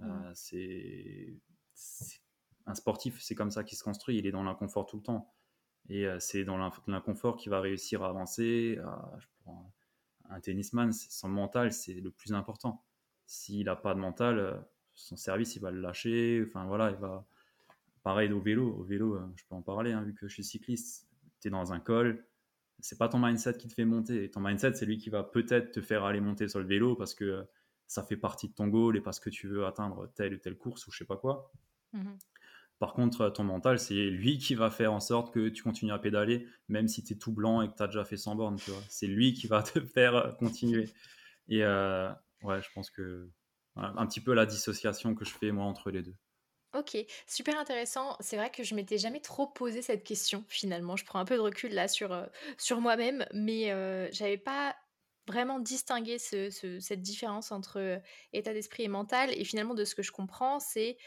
[0.00, 1.40] Euh, c'est
[2.68, 4.18] un sportif, c'est comme ça qu'il se construit.
[4.18, 5.34] Il est dans l'inconfort tout le temps.
[5.88, 8.78] Et euh, c'est dans l'inconfort qu'il va réussir à avancer.
[10.30, 12.84] un tennisman, son mental, c'est le plus important.
[13.26, 16.44] S'il n'a pas de mental, son service, il va le lâcher.
[16.46, 17.26] Enfin voilà, il va.
[18.02, 18.74] Pareil au vélo.
[18.74, 21.08] Au vélo, je peux en parler, hein, vu que je suis cycliste.
[21.40, 22.24] Tu es dans un col,
[22.80, 24.30] c'est pas ton mindset qui te fait monter.
[24.30, 27.14] Ton mindset, c'est lui qui va peut-être te faire aller monter sur le vélo parce
[27.14, 27.46] que
[27.86, 30.56] ça fait partie de ton goal et parce que tu veux atteindre telle ou telle
[30.56, 31.50] course ou je sais pas quoi.
[31.92, 32.18] Mhm.
[32.78, 35.98] Par contre, ton mental, c'est lui qui va faire en sorte que tu continues à
[35.98, 38.58] pédaler, même si tu es tout blanc et que tu as déjà fait 100 bornes.
[38.88, 40.88] C'est lui qui va te faire continuer.
[41.48, 42.08] Et euh,
[42.42, 43.30] ouais, je pense que
[43.76, 46.16] un petit peu la dissociation que je fais moi entre les deux.
[46.74, 48.16] OK, super intéressant.
[48.20, 50.96] C'est vrai que je m'étais jamais trop posé cette question finalement.
[50.96, 52.26] Je prends un peu de recul là sur, euh,
[52.58, 54.76] sur moi-même, mais euh, j'avais pas
[55.26, 57.98] vraiment distingué cette différence entre euh,
[58.34, 59.30] état d'esprit et mental.
[59.32, 60.98] Et finalement, de ce que je comprends, c'est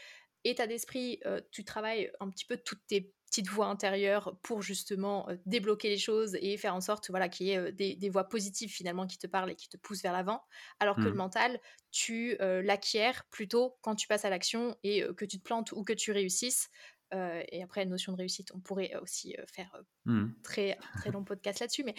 [0.44, 5.36] état d'esprit, tu travailles un petit peu toutes tes petite voix intérieure pour justement euh,
[5.46, 8.70] débloquer les choses et faire en sorte voilà, qu'il y ait euh, des, voix positives
[8.70, 10.42] finalement qui te parlent et qui te poussent vers l'avant.
[10.80, 11.16] Alors que le mmh.
[11.16, 15.72] mental, tu euh, l'acquiers plutôt quand tu passes à l'action et que tu te plantes
[15.72, 16.68] ou que tu réussisses.
[17.12, 19.72] et après, notion de réussite, on pourrait aussi faire
[20.04, 20.26] mmh.
[20.42, 21.94] très, très long podcast là-dessus, mais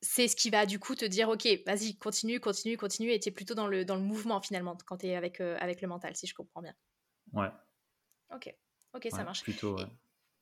[0.00, 3.30] c'est ce qui va du coup te dire ok vas-y continue continue continue et tu
[3.30, 6.14] es plutôt dans le, dans le mouvement finalement quand tu es avec, avec le mental
[6.14, 6.74] si je comprends bien
[7.32, 7.50] ouais
[8.34, 8.54] ok
[8.94, 9.76] ok ça marche plutôt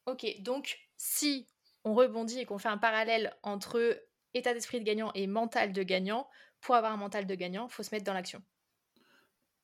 [0.07, 1.47] Ok, donc si
[1.85, 4.03] on rebondit et qu'on fait un parallèle entre
[4.35, 6.29] état d'esprit de gagnant et mental de gagnant,
[6.61, 8.43] pour avoir un mental de gagnant, faut se mettre dans l'action.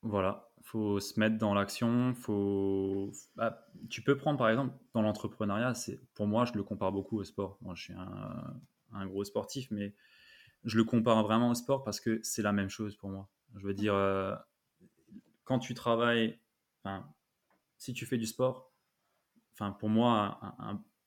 [0.02, 2.14] Voilà, faut se mettre dans l'action.
[2.14, 5.74] Faut, bah, tu peux prendre par exemple dans l'entrepreneuriat.
[5.74, 7.58] C'est pour moi, je le compare beaucoup au sport.
[7.60, 9.94] Moi, je suis un, gros sportif, mais
[10.64, 13.28] je le compare vraiment au sport parce que c'est la même chose pour moi.
[13.56, 14.34] Je veux dire, euh,
[15.44, 16.39] quand tu travailles,
[17.76, 18.72] si tu fais du sport,
[19.52, 20.40] enfin pour moi,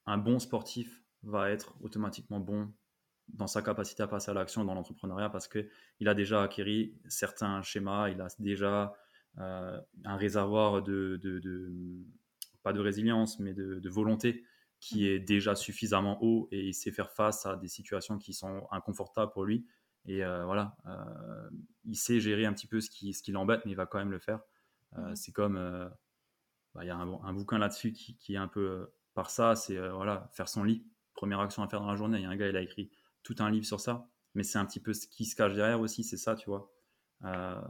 [0.06, 2.74] un bon sportif va être automatiquement bon
[3.30, 7.62] dans sa capacité à passer à l'action dans l'entrepreneuriat parce qu'il a déjà acquis certains
[7.62, 8.94] schémas, il a déjà
[9.40, 11.20] euh, un réservoir de,
[12.62, 14.44] pas de résilience, mais de, volonté
[14.80, 18.68] qui est déjà suffisamment haut et il sait faire face à des situations qui sont
[18.72, 19.66] inconfortables pour lui.
[20.06, 21.50] Et euh, voilà, euh,
[21.86, 24.00] il sait gérer un petit peu ce qui, ce qui l'embête, mais il va quand
[24.00, 24.42] même le faire.
[24.96, 25.16] Mmh.
[25.16, 25.56] C'est comme,
[26.74, 30.30] bah, il y a un, bouquin là-dessus qui, est un peu par ça, c'est voilà,
[30.34, 30.86] faire son lit.
[31.14, 32.20] Première action à faire dans la journée.
[32.20, 34.58] Il y a un gars, il a écrit tout un livre sur ça, mais c'est
[34.58, 36.72] un petit peu ce qui se cache derrière aussi, c'est ça, tu vois.
[37.24, 37.62] Euh,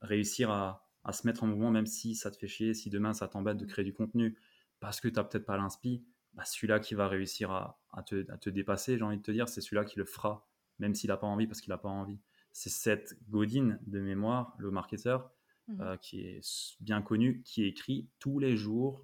[0.00, 3.26] réussir à, se mettre en mouvement, même si ça te fait chier, si demain ça
[3.26, 4.38] t'embête de créer du contenu
[4.78, 8.96] parce que tu n'as peut-être pas l'inspi, bah celui-là qui va réussir à, te, dépasser,
[8.96, 11.46] j'ai envie de te dire, c'est celui-là qui le fera, même s'il n'a pas envie,
[11.46, 12.20] parce qu'il n'a pas envie.
[12.52, 15.32] C'est Seth Godin de mémoire, le marketeur,
[15.68, 15.80] mmh.
[15.80, 19.02] euh, qui est bien connu, qui écrit tous les jours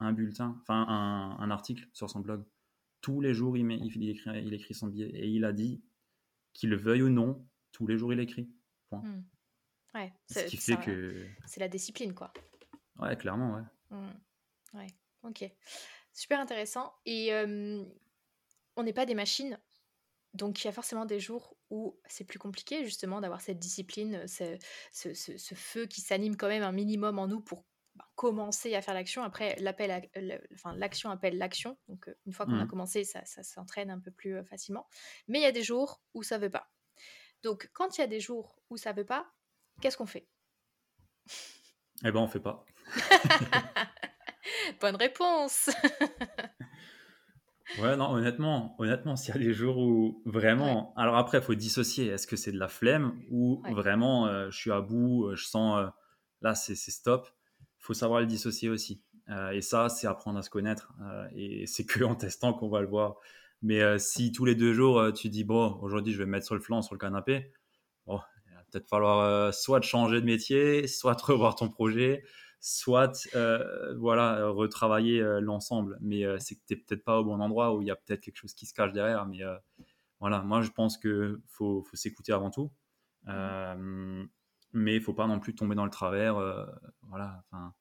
[0.00, 0.86] un bulletin, enfin
[1.40, 2.44] un article sur son blog
[3.00, 5.08] tous les jours, il, met, il, écrit, il écrit son billet.
[5.08, 5.82] Et il a dit
[6.52, 8.50] qu'il le veuille ou non, tous les jours, il écrit.
[8.88, 9.00] Point.
[9.00, 9.24] Hmm.
[9.94, 11.26] Ouais, Ce qui fait que.
[11.46, 12.32] C'est la discipline, quoi.
[12.98, 13.62] Ouais, clairement, ouais.
[13.90, 14.78] Hmm.
[14.78, 14.86] Ouais,
[15.22, 15.50] ok.
[16.12, 16.92] Super intéressant.
[17.06, 17.32] Et
[18.76, 19.58] on n'est pas des machines.
[20.34, 24.26] Donc, il y a forcément des jours où c'est plus compliqué, justement, d'avoir cette discipline,
[24.26, 24.58] ce,
[24.92, 27.64] ce, ce feu qui s'anime quand même un minimum en nous pour
[27.98, 29.22] bah, commencer à faire l'action.
[29.22, 30.08] Après, l'appel,
[30.54, 31.76] enfin, l'action appelle l'action.
[31.88, 32.68] Donc, euh, une fois qu'on a mmh.
[32.68, 34.86] commencé, ça, ça s'entraîne un peu plus euh, facilement.
[35.26, 36.70] Mais il y a des jours où ça veut pas.
[37.42, 39.32] Donc, quand il y a des jours où ça veut pas,
[39.80, 40.28] qu'est-ce qu'on fait?
[42.04, 42.64] Eh ben, on fait pas.
[44.80, 45.70] Bonne réponse.
[47.80, 50.94] ouais, non, honnêtement, honnêtement, s'il y a des jours où vraiment.
[50.96, 52.06] Alors après, il faut dissocier.
[52.06, 55.90] Est-ce que c'est de la flemme ou vraiment euh, je suis à bout, je sens
[56.40, 57.28] là, c'est stop
[57.88, 59.02] faut savoir le dissocier aussi.
[59.30, 60.92] Euh, et ça, c'est apprendre à se connaître.
[61.02, 63.16] Euh, et c'est que en testant qu'on va le voir.
[63.62, 66.46] Mais euh, si tous les deux jours, tu dis, bon, aujourd'hui, je vais me mettre
[66.46, 67.52] sur le flanc, sur le canapé,
[68.06, 72.22] bon, il va peut-être falloir soit de changer de métier, soit de revoir ton projet,
[72.60, 73.28] soit
[73.96, 75.98] voilà, retravailler l'ensemble.
[76.00, 78.36] Mais c'est que tu peut-être pas au bon endroit, où il y a peut-être quelque
[78.36, 79.26] chose qui se cache derrière.
[79.26, 79.40] Mais
[80.20, 82.70] voilà, moi, je pense qu'il faut, faut s'écouter avant tout
[84.72, 86.36] mais il faut pas non plus tomber dans le travers.
[86.36, 86.66] Euh,
[87.02, 87.74] voilà, enfin,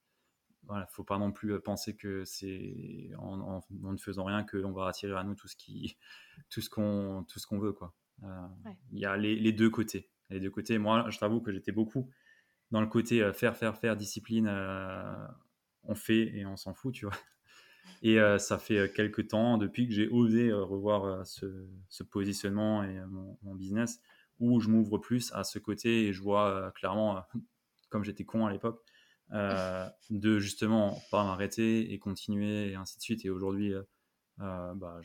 [0.63, 5.17] voilà, faut pas non plus penser que c'est en, ne faisant rien qu'on va attirer
[5.17, 5.97] à nous tout ce qui,
[6.49, 7.93] tout ce qu'on, tout ce qu'on veut, quoi.
[8.23, 8.47] Euh,
[8.91, 10.09] il y a les, deux côtés.
[10.29, 10.77] Les deux côtés.
[10.77, 12.09] Moi, je t'avoue que j'étais beaucoup
[12.71, 14.47] dans le côté euh, faire, faire, faire, discipline.
[15.83, 17.15] on fait et on s'en fout, tu vois.
[18.03, 23.01] Et ça fait quelques temps depuis que j'ai osé revoir ce, positionnement et
[23.41, 24.01] mon business
[24.39, 27.21] où je m'ouvre plus à ce côté et je vois euh, clairement, euh,
[27.89, 28.83] comme j'étais con à l'époque,
[29.31, 33.25] euh, de justement pas m'arrêter et continuer et ainsi de suite.
[33.25, 33.73] Et aujourd'hui,
[34.37, 35.01] bah,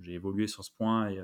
[0.00, 1.20] j'ai évolué sur ce point et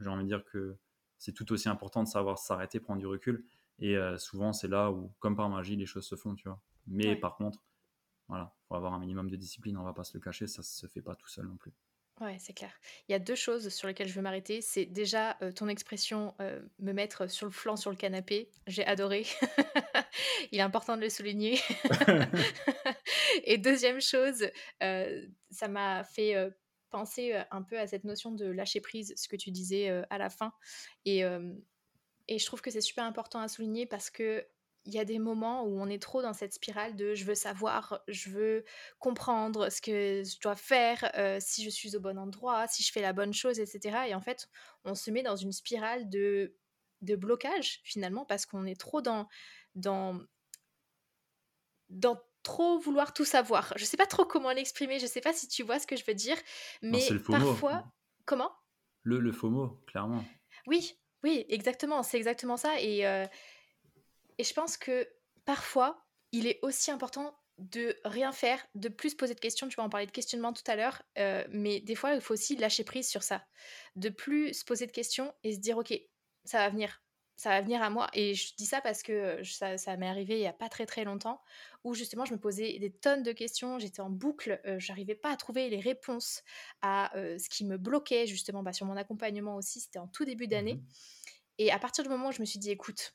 [0.00, 0.76] j'ai envie de dire que
[1.18, 3.44] c'est tout aussi important de savoir s'arrêter, prendre du recul.
[3.80, 6.60] Et souvent, c'est là où, comme par magie, les choses se font, tu vois.
[6.86, 7.62] Mais par contre,
[8.28, 10.86] voilà, faut avoir un minimum de discipline, on va pas se le cacher, ça se
[10.86, 11.72] fait pas tout seul non plus.
[12.20, 12.72] Ouais, c'est clair.
[13.08, 14.60] Il y a deux choses sur lesquelles je veux m'arrêter.
[14.60, 18.50] C'est déjà euh, ton expression euh, me mettre sur le flanc sur le canapé.
[18.68, 19.26] J'ai adoré.
[20.52, 21.58] Il est important de le souligner.
[23.44, 24.46] Et deuxième chose,
[24.84, 26.36] euh, ça m'a fait
[26.90, 30.30] penser un peu à cette notion de lâcher prise, ce que tu disais à la
[30.30, 30.52] fin.
[31.04, 31.24] Et,
[32.28, 34.46] et je trouve que c'est super important à souligner parce que
[34.86, 37.34] il y a des moments où on est trop dans cette spirale de je veux
[37.34, 38.64] savoir, je veux
[38.98, 42.92] comprendre ce que je dois faire, euh, si je suis au bon endroit, si je
[42.92, 44.08] fais la bonne chose, etc.
[44.08, 44.46] Et en fait,
[44.84, 46.54] on se met dans une spirale de,
[47.00, 49.26] de blocage finalement parce qu'on est trop dans,
[49.74, 50.20] dans,
[51.88, 53.72] dans trop vouloir tout savoir.
[53.76, 56.04] Je sais pas trop comment l'exprimer, je sais pas si tu vois ce que je
[56.06, 56.36] veux dire,
[56.82, 57.84] mais parfois...
[58.26, 58.50] Comment?
[59.02, 60.24] Le, le FOMO, clairement.
[60.66, 62.80] Oui, oui, exactement, c'est exactement ça.
[62.80, 63.26] Et, euh,
[64.36, 65.08] et je pense que
[65.46, 69.66] parfois, il est aussi important de rien faire, de plus poser de questions.
[69.68, 72.34] Tu vas en parler de questionnement tout à l'heure, euh, mais des fois, il faut
[72.34, 73.42] aussi lâcher prise sur ça.
[73.96, 75.98] De plus se poser de questions et se dire, OK,
[76.44, 77.03] ça va venir.
[77.36, 78.08] Ça va venir à moi.
[78.12, 80.86] Et je dis ça parce que ça, ça m'est arrivé il n'y a pas très
[80.86, 81.42] très longtemps,
[81.82, 83.78] où justement, je me posais des tonnes de questions.
[83.78, 84.60] J'étais en boucle.
[84.66, 86.42] Euh, j'arrivais pas à trouver les réponses
[86.82, 89.80] à euh, ce qui me bloquait, justement, bah, sur mon accompagnement aussi.
[89.80, 90.74] C'était en tout début d'année.
[90.74, 90.86] Mmh
[91.58, 93.14] Et à partir du moment où je me suis dit, écoute,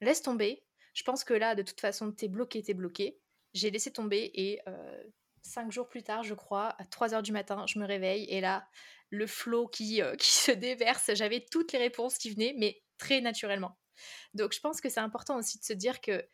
[0.00, 0.62] laisse tomber,
[0.94, 3.18] je pense que là, de toute façon, t'es bloqué, t'es bloqué.
[3.54, 5.02] J'ai laissé tomber et euh,
[5.42, 8.40] cinq jours plus tard, je crois, à 3 heures du matin, je me réveille et
[8.40, 8.66] là,
[9.10, 13.20] le flot qui, euh, qui se déverse, j'avais toutes les réponses qui venaient, mais très
[13.20, 13.78] naturellement.
[14.34, 16.26] Donc je pense que c'est important aussi de se dire que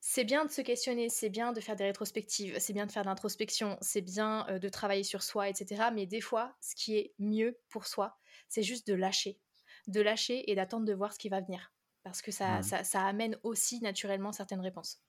[0.00, 3.02] c'est bien de se questionner, c'est bien de faire des rétrospectives, c'est bien de faire
[3.02, 5.88] de l'introspection, c'est bien euh, de travailler sur soi, etc.
[5.92, 9.40] Mais des fois, ce qui est mieux pour soi, c'est juste de lâcher.
[9.88, 11.72] De lâcher et d'attendre de voir ce qui va venir.
[12.04, 15.02] Parce que ça, ça, ça, amène aussi naturellement certaines réponses.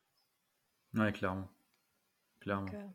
[0.95, 1.47] Ouais, clairement.
[2.39, 2.71] Clairement.
[2.73, 2.87] Euh,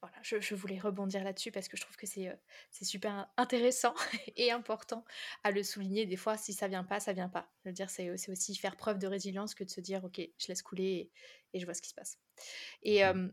[0.00, 2.36] voilà, je, voulais rebondir là-dessus parce que je trouve que c'est
[2.70, 3.94] c'est super intéressant
[4.36, 5.04] et important
[5.44, 6.06] à le souligner.
[6.06, 7.50] Des fois, si ça vient pas, ça vient pas.
[7.64, 10.48] Je veux dire, c'est aussi faire preuve de résilience que de se dire, ok, je
[10.48, 11.10] laisse couler
[11.52, 12.18] et, je vois ce qui se passe.
[12.82, 13.32] Et mmh.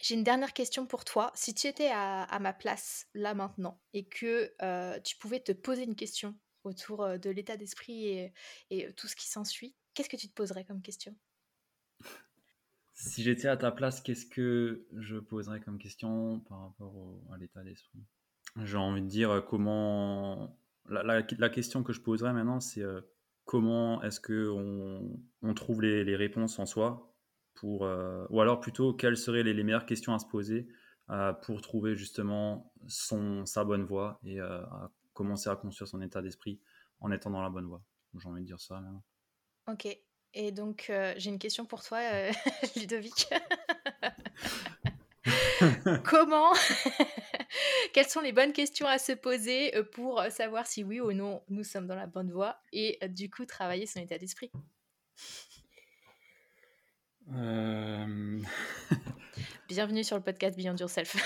[0.00, 1.32] j'ai une dernière question pour toi.
[1.34, 4.52] Si tu étais à, ma place là maintenant et que
[5.00, 8.32] tu pouvais te poser une question autour de l'état d'esprit et,
[8.70, 11.16] et tout ce qui s'ensuit, qu'est-ce que tu te poserais comme question?
[12.96, 17.62] Si j'étais à ta place, qu'est-ce que je poserais comme question par rapport à l'état
[17.62, 18.00] d'esprit?
[18.62, 20.58] J'ai envie de dire euh, comment.
[20.88, 23.00] La, question que je poserais maintenant, c'est euh,
[23.44, 27.12] comment est-ce qu'on on trouve les, réponses en soi
[27.54, 30.68] pour, euh, Ou alors plutôt, quelles seraient les, meilleures questions à se poser
[31.42, 34.38] pour trouver justement son, sa bonne voie et
[35.12, 36.60] commencer à construire son état d'esprit
[37.00, 37.82] en étant dans la bonne voie?
[38.18, 39.04] J'ai envie de dire ça maintenant.
[39.68, 39.88] Ok,
[40.38, 42.30] et donc, euh, j'ai une question pour toi, euh,
[42.76, 43.28] Ludovic.
[46.04, 46.52] Comment
[47.94, 51.42] Quelles sont les bonnes questions à se poser euh, pour savoir si oui ou non
[51.48, 54.52] nous sommes dans la bonne voie et du coup travailler son état d'esprit?
[59.68, 61.16] Bienvenue sur le podcast Beyond Yourself.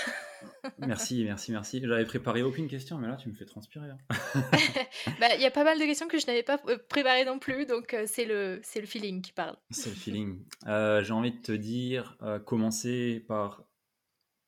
[0.79, 1.81] Merci, merci, merci.
[1.83, 3.89] J'avais préparé aucune question, mais là, tu me fais transpirer.
[3.89, 3.97] Hein.
[5.19, 7.39] Bah, il y a pas mal de questions que je n'avais pas euh, préparées non
[7.39, 9.55] plus, donc euh, c'est le, le feeling qui parle.
[9.69, 10.43] C'est le feeling.
[10.67, 13.63] Euh, j'ai envie de te dire, commencer par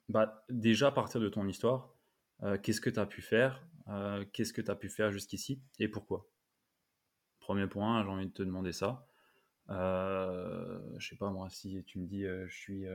[0.10, 1.94] bah, déjà partir de ton histoire.
[2.62, 3.66] Qu'est-ce que tu as pu faire
[4.34, 6.30] Qu'est-ce que tu as pu faire jusqu'ici et pourquoi?
[7.40, 9.08] Premier point, j'ai envie de te demander ça.
[9.70, 12.86] Je sais pas moi, si tu me dis je suis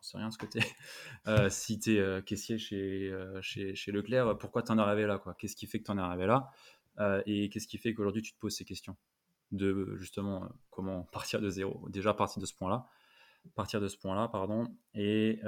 [0.00, 1.50] j'en sais rien ce que es.
[1.50, 5.34] si tu es caissier chez, chez, chez, Leclerc, pourquoi tu en es arrivé là quoi?
[5.34, 6.50] Qu'est-ce qui fait que tu en es arrivé là?
[7.26, 8.96] Et qu'est-ce qui fait qu'aujourd'hui tu te poses ces questions?
[9.52, 12.86] De justement comment partir de zéro Déjà partir de ce point-là,
[13.54, 15.40] partir de ce point-là, pardon, et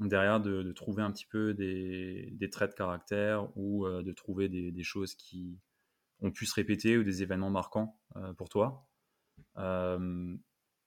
[0.00, 4.70] derrière de, trouver un petit peu des, des traits de caractère ou de trouver des,
[4.70, 5.58] des, choses qui
[6.20, 7.98] ont pu se répéter ou des événements marquants
[8.36, 8.86] pour toi.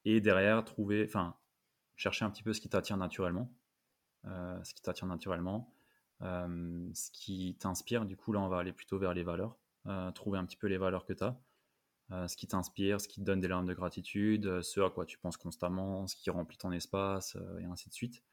[0.06, 1.36] et derrière trouver, enfin,
[1.98, 3.52] chercher un petit peu ce qui t'attire naturellement,
[4.26, 5.74] euh, ce qui t'attire naturellement,
[6.22, 8.06] euh, ce qui t'inspire.
[8.06, 9.58] Du coup, là, on va aller plutôt vers les valeurs,
[9.88, 11.38] euh, trouver un petit peu les valeurs que tu as.
[12.28, 15.18] ce qui t'inspire, ce qui te donne des larmes de gratitude, ce à quoi tu
[15.18, 18.24] penses constamment, ce qui remplit ton espace, et ainsi de suite.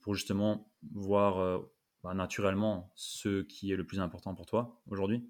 [0.00, 1.60] pour justement voir
[2.02, 5.28] bah, naturellement ce qui est le plus important pour toi aujourd'hui.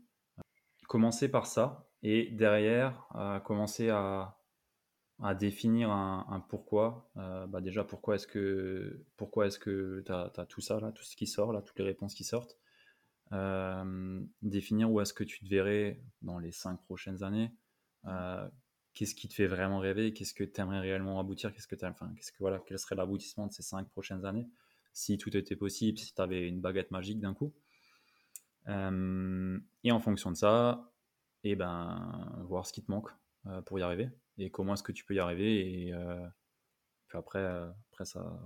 [0.87, 3.09] Commencer par ça et derrière,
[3.45, 4.38] commencer à,
[5.21, 7.11] à définir un, pourquoi.
[7.17, 11.03] Euh, bah déjà, pourquoi est-ce que pourquoi est-ce que tu as, tout ça, là, tout
[11.03, 12.57] ce qui sort, là, toutes les réponses qui sortent.
[13.33, 17.53] Euh, définir où est-ce que tu te verrais dans les cinq prochaines années.
[18.07, 18.49] Euh,
[18.95, 20.13] qu'est-ce qui te fait vraiment rêver?
[20.13, 21.53] Qu'est-ce que tu aimerais réellement aboutir?
[21.53, 24.49] Qu'est-ce que que voilà, quel serait l'aboutissement de ces cinq prochaines années?
[24.93, 27.53] Si tout était possible, si tu avais une baguette magique d'un coup.
[28.69, 30.93] et en fonction de ça,
[31.45, 33.11] et eh ben, voir ce qui te manque
[33.66, 35.87] pour y arriver et comment est-ce que tu peux y arriver.
[35.87, 36.27] Et euh,
[37.09, 38.40] puis après, euh, après ça,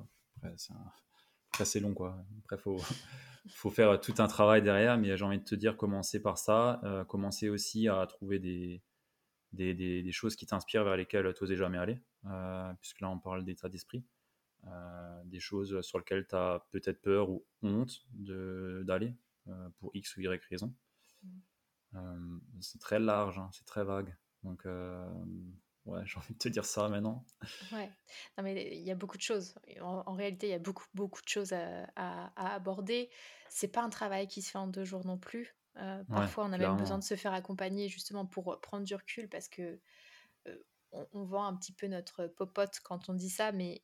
[1.52, 2.24] après, c'est long quoi.
[2.40, 2.78] Après, faut,
[3.54, 6.80] faut faire tout un travail derrière, mais j'ai envie de te dire, commencer par ça,
[6.84, 8.82] euh, commencer aussi à trouver des,
[9.52, 12.00] des, des, choses qui t'inspirent vers lesquelles tu n'osais jamais aller,
[12.80, 14.04] puisque là on parle d'état d'esprit,
[15.26, 19.14] des choses sur lesquelles tu as peut-être peur ou honte d'aller
[19.76, 20.74] pour X ou Y raison.
[21.92, 22.38] Mmh.
[22.60, 24.16] c'est très large, hein, c'est très vague.
[24.42, 24.66] Donc,
[25.84, 27.24] Ouais, j'ai envie de te dire ça maintenant.
[27.72, 27.90] Ouais,
[28.36, 29.54] non, mais il y a beaucoup de choses.
[29.80, 33.10] En, réalité, il y a beaucoup, beaucoup de choses à, à, aborder.
[33.48, 35.56] C'est pas un travail qui se fait en deux jours non plus.
[35.78, 39.28] Euh, parfois, on a même besoin de se faire accompagner justement pour prendre du recul
[39.28, 39.80] parce que
[40.48, 40.56] euh,
[41.12, 43.82] on, vend un petit peu notre popote quand on dit ça, mais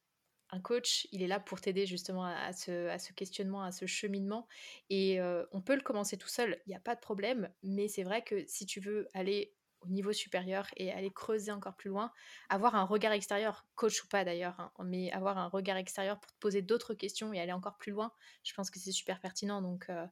[0.51, 3.87] un coach, il est là pour t'aider justement à, ce, à, ce, questionnement, à ce
[3.87, 4.47] cheminement.
[4.91, 7.89] Et euh, on peut le commencer tout seul, il n'y a pas de problème, mais
[7.89, 11.91] c'est vrai que si tu veux aller au niveau supérieur et aller creuser encore plus
[11.91, 12.13] loin,
[12.49, 16.33] avoir un regard extérieur, coach ou pas d'ailleurs, hein, mais avoir un regard extérieur pour
[16.33, 18.13] te poser d'autres questions et aller encore plus loin,
[18.45, 19.63] je pense que c'est super pertinent.
[19.63, 20.07] Donc, euh,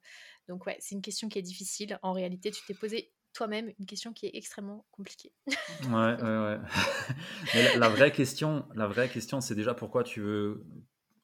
[0.49, 1.99] donc ouais, c'est une question qui est difficile.
[2.03, 5.33] En réalité, tu t'es posé toi-même une question qui est extrêmement compliquée.
[5.47, 6.59] ouais, ouais, ouais.
[7.55, 10.65] mais la, vraie question, la vraie question, c'est déjà pourquoi tu veux.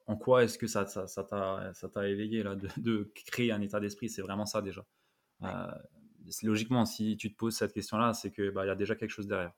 [0.06, 3.80] En quoi est-ce que ça, ça, ça t'a éveillé là, de, de, créer un état
[3.80, 4.08] d'esprit?
[4.10, 4.84] C'est vraiment ça déjà.
[5.42, 5.66] Euh,
[6.42, 9.26] logiquement, si tu te poses cette question-là, c'est qu'il bah, y a déjà quelque chose
[9.26, 9.52] derrière.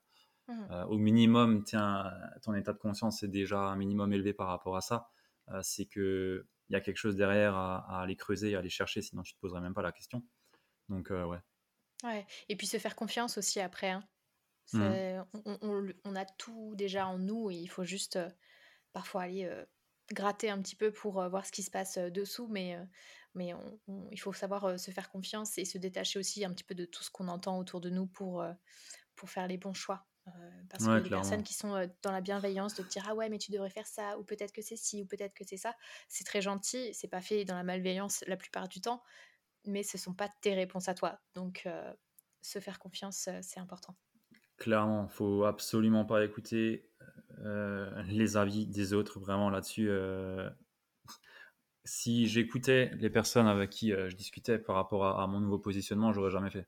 [0.47, 0.67] Mmh.
[0.71, 2.11] Euh, au minimum, tiens,
[2.43, 5.09] ton état de conscience est déjà un minimum élevé par rapport à ça.
[5.49, 9.23] Euh, c'est qu'il y a quelque chose derrière à, aller creuser, à aller chercher, sinon
[9.23, 10.23] tu ne te poserais même pas la question.
[10.89, 11.39] Donc, euh, ouais.
[12.03, 13.89] Ouais, et puis se faire confiance aussi après.
[13.89, 14.03] Hein.
[14.73, 15.23] Mmh.
[16.03, 18.19] On, a tout déjà en nous et il faut juste
[18.93, 19.49] parfois aller
[20.13, 22.77] gratter un petit peu pour voir ce qui se passe dessous, mais
[23.33, 23.53] mais
[24.11, 27.03] il faut savoir se faire confiance et se détacher aussi un petit peu de tout
[27.03, 28.45] ce qu'on entend autour de nous pour,
[29.15, 30.07] pour faire les bons choix.
[30.69, 33.37] parce que les personnes qui sont dans la bienveillance de te dire ah ouais mais
[33.37, 35.75] tu devrais faire ça ou peut-être que c'est ci ou peut-être que c'est ça
[36.07, 39.03] c'est très gentil c'est pas fait dans la malveillance la plupart du temps
[39.65, 41.19] mais ce sont pas tes réponses à toi.
[41.33, 41.67] Donc
[42.41, 43.95] se faire confiance c'est important.
[44.57, 46.89] Clairement faut absolument pas écouter
[48.07, 49.89] les avis des autres vraiment là-dessus
[51.85, 56.11] si j'écoutais les personnes avec qui euh, je discutais par rapport à, mon nouveau positionnement,
[56.11, 56.67] j'aurais jamais fait.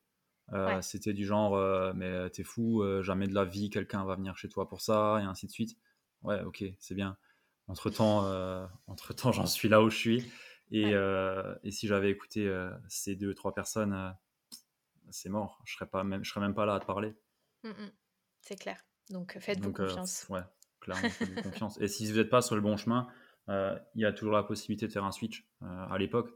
[0.53, 4.38] Euh, c'était du genre, euh, mais t'es fou, jamais de la vie, quelqu'un va venir
[4.38, 5.78] chez toi pour ça, et ainsi de suite.
[6.22, 7.18] Ouais, ok, c'est bien.
[7.68, 8.26] Entre temps,
[8.86, 10.32] entre temps, j'en suis là où je suis.
[10.72, 12.49] Et, et si j'avais écouté
[12.88, 14.15] ces deux, trois personnes,
[15.09, 15.61] c'est mort.
[15.65, 17.13] Je serais pas même, je serais même pas là à te parler.
[17.63, 17.91] Mmh, mmh.
[18.41, 18.82] C'est clair.
[19.09, 20.28] Donc faites-vous confiance.
[20.30, 20.41] ouais,
[20.88, 21.79] clairement, faites-vous confiance.
[21.81, 23.07] Et si vous n'êtes pas sur le bon chemin,
[23.49, 25.45] euh, il y a toujours la possibilité de faire un switch.
[25.61, 26.29] Euh, à l'époque,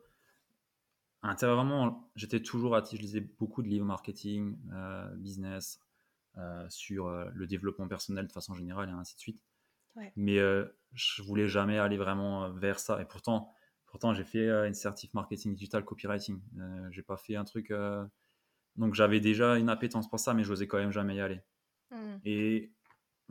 [1.24, 3.00] intérieurement, j'étais toujours actif.
[3.00, 5.80] Je lisais beaucoup de livres marketing, euh, business,
[6.70, 9.42] sur le développement personnel de façon générale et ainsi de suite.
[10.16, 10.38] Mais
[10.94, 13.02] je voulais jamais aller vraiment vers ça.
[13.02, 13.54] Et pourtant,
[13.86, 16.40] pourtant j'ai fait une certif marketing digital copywriting.
[16.92, 17.74] j'ai pas fait un truc.
[18.78, 21.42] Donc j'avais déjà une appétence pour ça, mais je n'osais quand même jamais y aller.
[21.92, 22.18] Mmh.
[22.24, 22.72] Et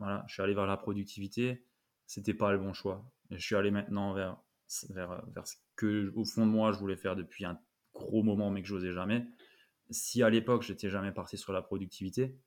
[0.01, 1.65] voilà, je suis allé vers la productivité.
[2.05, 4.37] C'était pas le bon choix je suis allé maintenant vers,
[4.89, 7.59] vers, vers ce que, au fond de moi, je voulais faire depuis un
[7.93, 9.25] gros moment, mais que j'osais jamais.
[9.89, 12.39] Si à l'époque, j'étais jamais parti sur la productivité,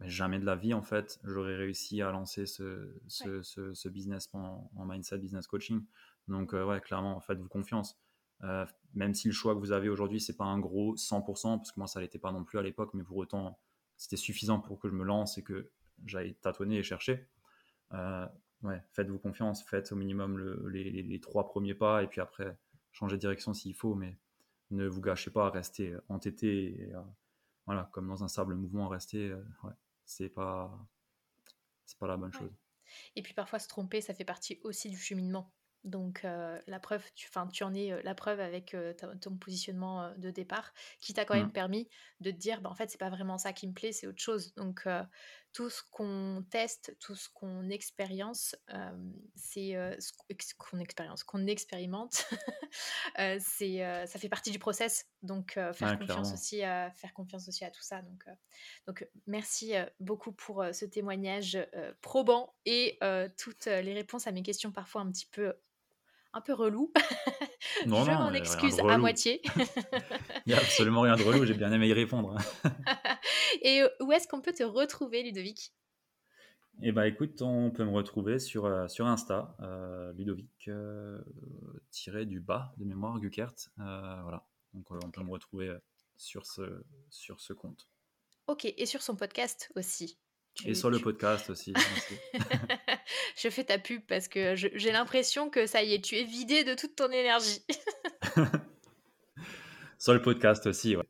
[0.00, 4.28] mais jamais de la vie, en fait, j'aurais réussi à lancer ce, ce, ce, business
[4.32, 5.84] en, mindset business coaching.
[6.26, 8.00] Donc, euh, ouais, clairement, faites-vous confiance.
[8.42, 11.72] Euh, même si le choix que vous avez aujourd'hui, c'est pas un gros 100%, parce
[11.72, 13.58] que moi, ça l'était pas non plus à l'époque, mais pour autant,
[13.96, 15.70] c'était suffisant pour que je me lance et que
[16.04, 17.28] j'aille tâtonner et chercher.
[17.92, 18.26] Euh,
[18.62, 22.56] ouais, faites-vous confiance, faites au minimum les, trois premiers pas et puis après,
[22.92, 24.18] changez de direction s'il faut, mais
[24.70, 26.80] ne vous gâchez pas à rester entêté.
[26.80, 26.92] Et,
[27.66, 29.72] voilà, comme dans un sable mouvement, rester, euh, ouais,
[30.04, 30.86] c'est pas,
[31.84, 32.52] c'est pas la bonne chose.
[33.16, 35.52] Et puis parfois se tromper, ça fait partie aussi du cheminement.
[35.84, 40.12] Donc euh, la preuve, tu, tu en es euh, la preuve avec euh, ton positionnement
[40.16, 41.52] de départ, qui t'a quand même mmh.
[41.52, 41.88] permis
[42.20, 44.20] de te dire, bah, en fait, c'est pas vraiment ça qui me plaît, c'est autre
[44.20, 44.54] chose.
[44.54, 44.88] Donc
[45.54, 48.56] tout ce qu'on teste, tout ce qu'on expérience,
[49.36, 52.28] c'est ce qu'on expérience, qu'on expérimente,
[53.38, 55.06] c'est ça fait partie du process.
[55.22, 58.02] Donc faire confiance aussi, à, faire confiance aussi à tout ça.
[58.02, 58.26] Donc
[58.86, 61.56] donc merci beaucoup pour ce témoignage
[62.02, 62.98] probant et
[63.38, 65.54] toutes les réponses à mes questions parfois un petit peu
[66.34, 66.92] un peu relou.
[67.86, 69.40] Non, je m'en excuse à moitié.
[70.46, 72.36] il n'y a absolument rien de relou, j'ai bien aimé y répondre.
[73.62, 75.72] Et où est-ce qu'on peut te retrouver, Ludovic?
[76.82, 81.20] Eh bien, écoute, on peut me retrouver sur, euh, sur Insta, euh, Ludovic, euh,
[81.90, 83.54] tiré du bas de mémoire, Gukert.
[83.76, 85.76] voilà, donc on peut me retrouver
[86.16, 87.88] sur ce, sur ce compte.
[88.48, 90.18] Ok, et sur son podcast aussi
[90.64, 91.74] et sur le podcast aussi.
[93.36, 96.64] je fais ta pub parce que j'ai l'impression que ça y est, tu es vidé
[96.64, 97.64] de toute ton énergie.
[99.98, 101.03] sur le podcast aussi, ouais.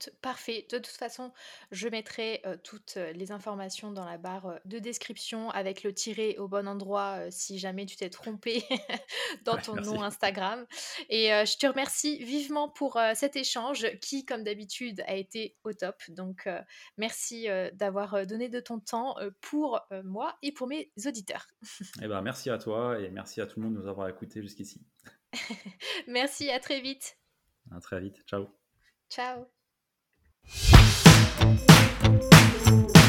[0.00, 0.66] Écoute, parfait.
[0.70, 1.32] De toute façon,
[1.72, 6.66] je mettrai toutes les informations dans la barre de description avec le tiré au bon
[6.66, 8.62] endroit si jamais tu t'es trompé
[9.44, 10.66] dans ton nom Instagram.
[11.10, 15.96] Et je te remercie vivement pour cet échange qui, comme d'habitude, a été au top.
[16.08, 16.48] Donc
[16.96, 21.46] merci d'avoir donné de ton temps pour moi et pour mes auditeurs.
[22.02, 24.40] eh ben, merci à toi et merci à tout le monde de nous avoir écoutés
[24.40, 24.80] jusqu'ici.
[26.08, 27.18] merci, à très vite.
[27.70, 28.22] À très vite.
[28.26, 28.48] Ciao.
[29.10, 29.59] Ciao.
[32.70, 32.99] Thank you.